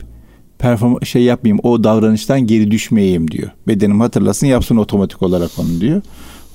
perform 0.65 1.05
şey 1.05 1.23
yapmayayım, 1.23 1.61
o 1.63 1.85
davranıştan 1.85 2.41
geri 2.41 2.71
düşmeyeyim 2.71 3.31
diyor. 3.31 3.51
Bedenim 3.69 4.01
hatırlasın, 4.01 4.47
yapsın 4.47 4.77
otomatik 4.77 5.23
olarak 5.23 5.51
onu 5.59 5.81
diyor. 5.81 6.03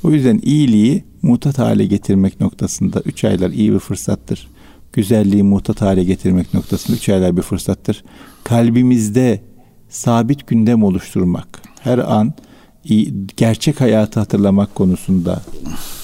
O 0.04 0.12
yüzden 0.12 0.40
iyiliği 0.44 1.04
mutat 1.22 1.60
hale 1.60 1.86
getirmek 1.86 2.40
noktasında 2.40 3.02
üç 3.06 3.24
aylar 3.24 3.50
iyi 3.50 3.74
bir 3.74 3.80
fırsattır. 3.80 4.48
Güzelliği 4.94 5.44
mutat 5.44 5.82
hale 5.82 6.04
getirmek 6.04 6.54
noktasında 6.54 6.98
üç 6.98 7.10
aylar 7.10 7.38
bir 7.38 7.42
fırsattır. 7.42 8.04
Kalbimizde 8.44 9.42
sabit 9.90 10.48
gündem 10.48 10.84
oluşturmak, 10.84 11.62
her 11.80 11.98
an 11.98 12.34
gerçek 13.38 13.82
hayatı 13.82 14.20
hatırlamak 14.20 14.76
konusunda, 14.76 15.42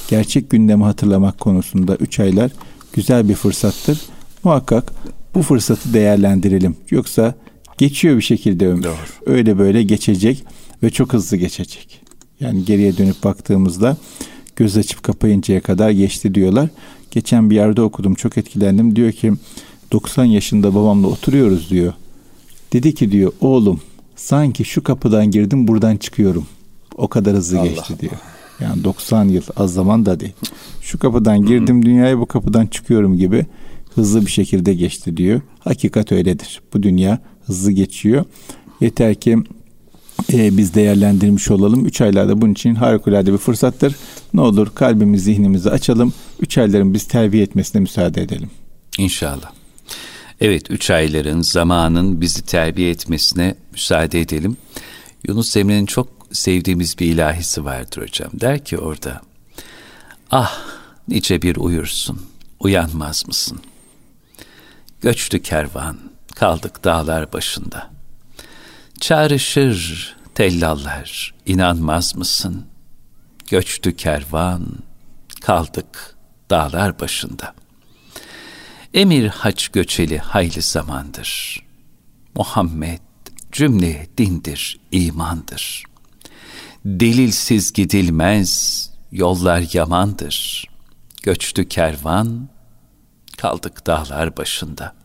gerçek 0.08 0.50
gündemi 0.50 0.84
hatırlamak 0.84 1.40
konusunda 1.40 1.96
üç 1.96 2.20
aylar 2.20 2.52
güzel 2.94 3.30
bir 3.30 3.36
fırsattır. 3.36 4.02
Muhakkak 4.44 4.92
bu 5.36 5.42
fırsatı 5.42 5.94
değerlendirelim. 5.94 6.76
Yoksa 6.90 7.36
Geçiyor 7.78 8.18
bir 8.18 8.22
şekilde 8.22 8.68
ömür. 8.68 8.84
Doğru. 8.84 8.96
Öyle 9.26 9.58
böyle 9.58 9.84
geçecek 9.84 10.44
ve 10.84 10.90
çok 10.90 11.14
hızlı 11.14 11.38
geçecek. 11.38 12.02
Yani 12.40 12.66
geriye 12.66 12.98
dönüp 12.98 13.24
baktığımızda 13.24 13.98
göz 14.56 14.78
açıp 14.78 15.04
kapayıncaya 15.04 15.62
kadar 15.62 15.90
geçti 15.90 16.36
diyorlar. 16.36 16.70
Geçen 17.12 17.50
bir 17.50 17.56
yerde 17.56 17.82
okudum 17.82 18.16
çok 18.16 18.38
etkilendim. 18.38 18.96
Diyor 18.96 19.12
ki 19.12 19.34
90 19.92 20.26
yaşında 20.26 20.76
babamla 20.76 21.08
oturuyoruz 21.08 21.70
diyor. 21.70 21.94
Dedi 22.74 22.96
ki 22.96 23.12
diyor 23.12 23.32
oğlum 23.42 23.82
sanki 24.16 24.66
şu 24.66 24.84
kapıdan 24.84 25.32
girdim 25.32 25.68
buradan 25.68 25.98
çıkıyorum. 25.98 26.48
O 26.98 27.08
kadar 27.08 27.36
hızlı 27.36 27.60
Allah 27.60 27.68
geçti 27.68 27.94
diyor. 28.00 28.14
Yani 28.60 28.84
90 28.84 29.26
yıl 29.26 29.44
az 29.56 29.74
zaman 29.74 30.06
da 30.06 30.20
değil. 30.20 30.34
Şu 30.82 31.00
kapıdan 31.00 31.46
girdim 31.46 31.86
dünyaya 31.86 32.20
bu 32.20 32.26
kapıdan 32.26 32.68
çıkıyorum 32.68 33.18
gibi 33.18 33.46
hızlı 33.96 34.26
bir 34.26 34.32
şekilde 34.32 34.74
geçti 34.74 35.18
diyor. 35.18 35.42
Hakikat 35.60 36.12
öyledir. 36.12 36.62
Bu 36.74 36.84
dünya 36.84 37.20
hızlı 37.46 37.72
geçiyor. 37.72 38.26
Yeter 38.82 39.16
ki 39.16 39.38
e, 40.34 40.58
biz 40.58 40.74
değerlendirmiş 40.74 41.52
olalım. 41.52 41.86
Üç 41.86 42.02
aylarda 42.02 42.42
bunun 42.42 42.52
için 42.52 42.76
harikulade 42.76 43.34
bir 43.34 43.38
fırsattır. 43.38 43.96
Ne 44.34 44.42
olur 44.42 44.76
kalbimizi, 44.76 45.24
zihnimizi 45.24 45.70
açalım. 45.70 46.14
Üç 46.40 46.58
ayların 46.58 46.94
biz 46.94 47.08
terbiye 47.08 47.44
etmesine 47.44 47.82
müsaade 47.82 48.22
edelim. 48.22 48.50
İnşallah. 48.98 49.52
Evet, 50.42 50.72
üç 50.72 50.90
ayların, 50.90 51.42
zamanın 51.42 52.22
bizi 52.22 52.42
terbiye 52.42 52.90
etmesine 52.90 53.56
müsaade 53.72 54.22
edelim. 54.22 54.58
Yunus 55.28 55.58
Emre'nin 55.58 55.86
çok 55.86 56.08
sevdiğimiz 56.32 57.00
bir 57.00 57.06
ilahisi 57.06 57.66
vardır 57.66 58.02
hocam. 58.02 58.30
Der 58.34 58.66
ki 58.66 58.78
orada, 58.78 59.22
ah 60.32 60.62
nice 61.08 61.42
bir 61.42 61.56
uyursun, 61.56 62.22
uyanmaz 62.60 63.28
mısın? 63.28 63.60
Göçtü 65.02 65.42
kervan, 65.42 65.98
kaldık 66.36 66.84
dağlar 66.84 67.34
başında. 67.34 67.92
Çağrışır 69.00 70.16
tellallar, 70.36 71.34
inanmaz 71.46 72.16
mısın? 72.16 72.66
Göçtü 73.50 73.96
kervan, 73.96 74.68
kaldık 75.42 76.16
dağlar 76.50 77.00
başında. 77.00 77.54
Emir 78.94 79.28
haç 79.28 79.70
göçeli 79.70 80.18
hayli 80.18 80.62
zamandır. 80.62 81.64
Muhammed 82.36 83.00
cümle 83.52 84.08
dindir, 84.18 84.80
imandır. 84.92 85.84
Delilsiz 86.86 87.74
gidilmez, 87.74 88.90
yollar 89.12 89.64
yamandır. 89.74 90.66
Göçtü 91.24 91.70
kervan, 91.70 92.50
kaldık 93.38 93.88
dağlar 93.88 94.38
başında. 94.38 94.96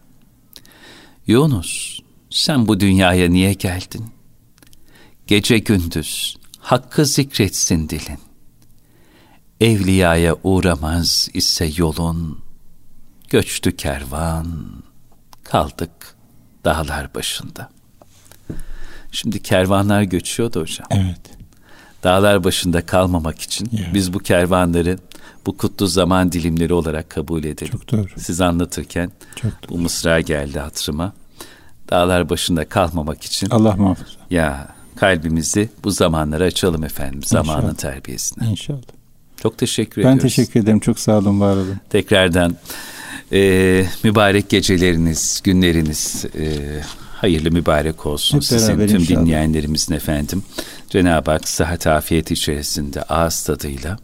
Yunus, 1.26 2.00
sen 2.30 2.68
bu 2.68 2.80
dünyaya 2.80 3.28
niye 3.28 3.52
geldin? 3.52 4.10
Gece 5.26 5.58
gündüz 5.58 6.36
hakkı 6.60 7.06
zikretsin 7.06 7.88
dilin. 7.88 8.18
Evliyaya 9.60 10.36
uğramaz 10.42 11.28
ise 11.34 11.70
yolun, 11.76 12.38
göçtü 13.28 13.76
kervan, 13.76 14.46
kaldık 15.44 16.16
dağlar 16.64 17.14
başında. 17.14 17.70
Şimdi 19.12 19.42
kervanlar 19.42 20.02
göçüyordu 20.02 20.60
hocam. 20.60 20.86
Evet. 20.90 21.20
Dağlar 22.02 22.44
başında 22.44 22.86
kalmamak 22.86 23.40
için 23.40 23.70
evet. 23.78 23.94
biz 23.94 24.12
bu 24.12 24.18
kervanları 24.18 24.98
bu 25.46 25.56
kutlu 25.56 25.86
zaman 25.86 26.32
dilimleri 26.32 26.72
olarak 26.74 27.10
kabul 27.10 27.44
edelim. 27.44 27.72
Çok 27.72 27.92
doğru. 27.92 28.06
Siz 28.16 28.40
anlatırken 28.40 29.10
Çok 29.36 29.52
doğru. 29.52 29.70
bu 29.70 29.78
mısra 29.78 30.20
geldi 30.20 30.58
hatırıma. 30.58 31.12
Dağlar 31.90 32.28
başında 32.30 32.64
kalmamak 32.68 33.22
için. 33.24 33.50
Allah 33.50 33.76
muhafaza. 33.76 34.10
Ya 34.30 34.68
kalbimizi 34.96 35.68
bu 35.84 35.90
zamanlara 35.90 36.44
açalım 36.44 36.84
efendim. 36.84 37.16
İnşallah. 37.18 37.44
Zamanın 37.44 37.74
terbiyesine. 37.74 38.48
İnşallah. 38.48 38.80
Çok 39.42 39.58
teşekkür 39.58 39.96
ben 39.96 40.00
ediyoruz. 40.08 40.22
Ben 40.22 40.28
teşekkür 40.28 40.60
ederim. 40.60 40.80
Çok 40.80 40.98
sağ 40.98 41.18
olun, 41.18 41.40
var 41.40 41.56
olun. 41.56 41.76
Tekrardan 41.90 42.56
e, 43.32 43.84
mübarek 44.04 44.48
geceleriniz, 44.48 45.40
günleriniz 45.44 46.24
e, 46.38 46.56
hayırlı 47.12 47.50
mübarek 47.50 48.06
olsun 48.06 48.36
Hep 48.36 48.44
sizin 48.44 48.86
tüm 48.86 48.96
inşallah. 48.96 49.20
dinleyenlerimizin 49.20 49.94
efendim. 49.94 50.42
Cenab-ı 50.90 51.30
Hak 51.30 51.48
sıhhat 51.48 51.86
afiyet 51.86 52.30
içerisinde 52.30 53.02
ağız 53.02 53.42
tadıyla 53.42 53.98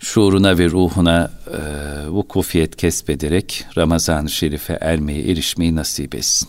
şuuruna 0.00 0.58
ve 0.58 0.70
ruhuna 0.70 1.30
e, 1.46 1.60
vukufiyet 2.08 2.76
kesbederek 2.76 3.64
Ramazan-ı 3.76 4.30
Şerif'e 4.30 4.78
ermeyi, 4.80 5.32
erişmeyi 5.32 5.76
nasip 5.76 6.14
etsin. 6.14 6.48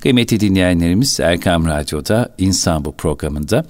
Kıymetli 0.00 0.40
dinleyenlerimiz 0.40 1.20
Erkam 1.20 1.66
Radyo'da 1.66 2.34
İnsan 2.38 2.84
Bu 2.84 2.92
programında 2.92 3.64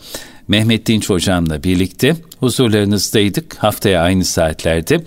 Mehmet 0.48 0.86
Dinç 0.86 1.10
Hocam'la 1.10 1.62
birlikte 1.62 2.16
huzurlarınızdaydık. 2.40 3.54
Haftaya 3.54 4.02
aynı 4.02 4.24
saatlerde 4.24 5.04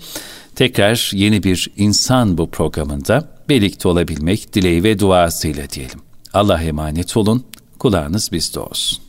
tekrar 0.54 1.10
yeni 1.12 1.42
bir 1.42 1.70
İnsan 1.76 2.38
Bu 2.38 2.50
programında 2.50 3.28
birlikte 3.48 3.88
olabilmek 3.88 4.52
dileği 4.54 4.84
ve 4.84 4.98
duasıyla 4.98 5.70
diyelim. 5.70 6.00
Allah 6.32 6.62
emanet 6.62 7.16
olun, 7.16 7.44
kulağınız 7.78 8.32
bizde 8.32 8.60
olsun. 8.60 9.05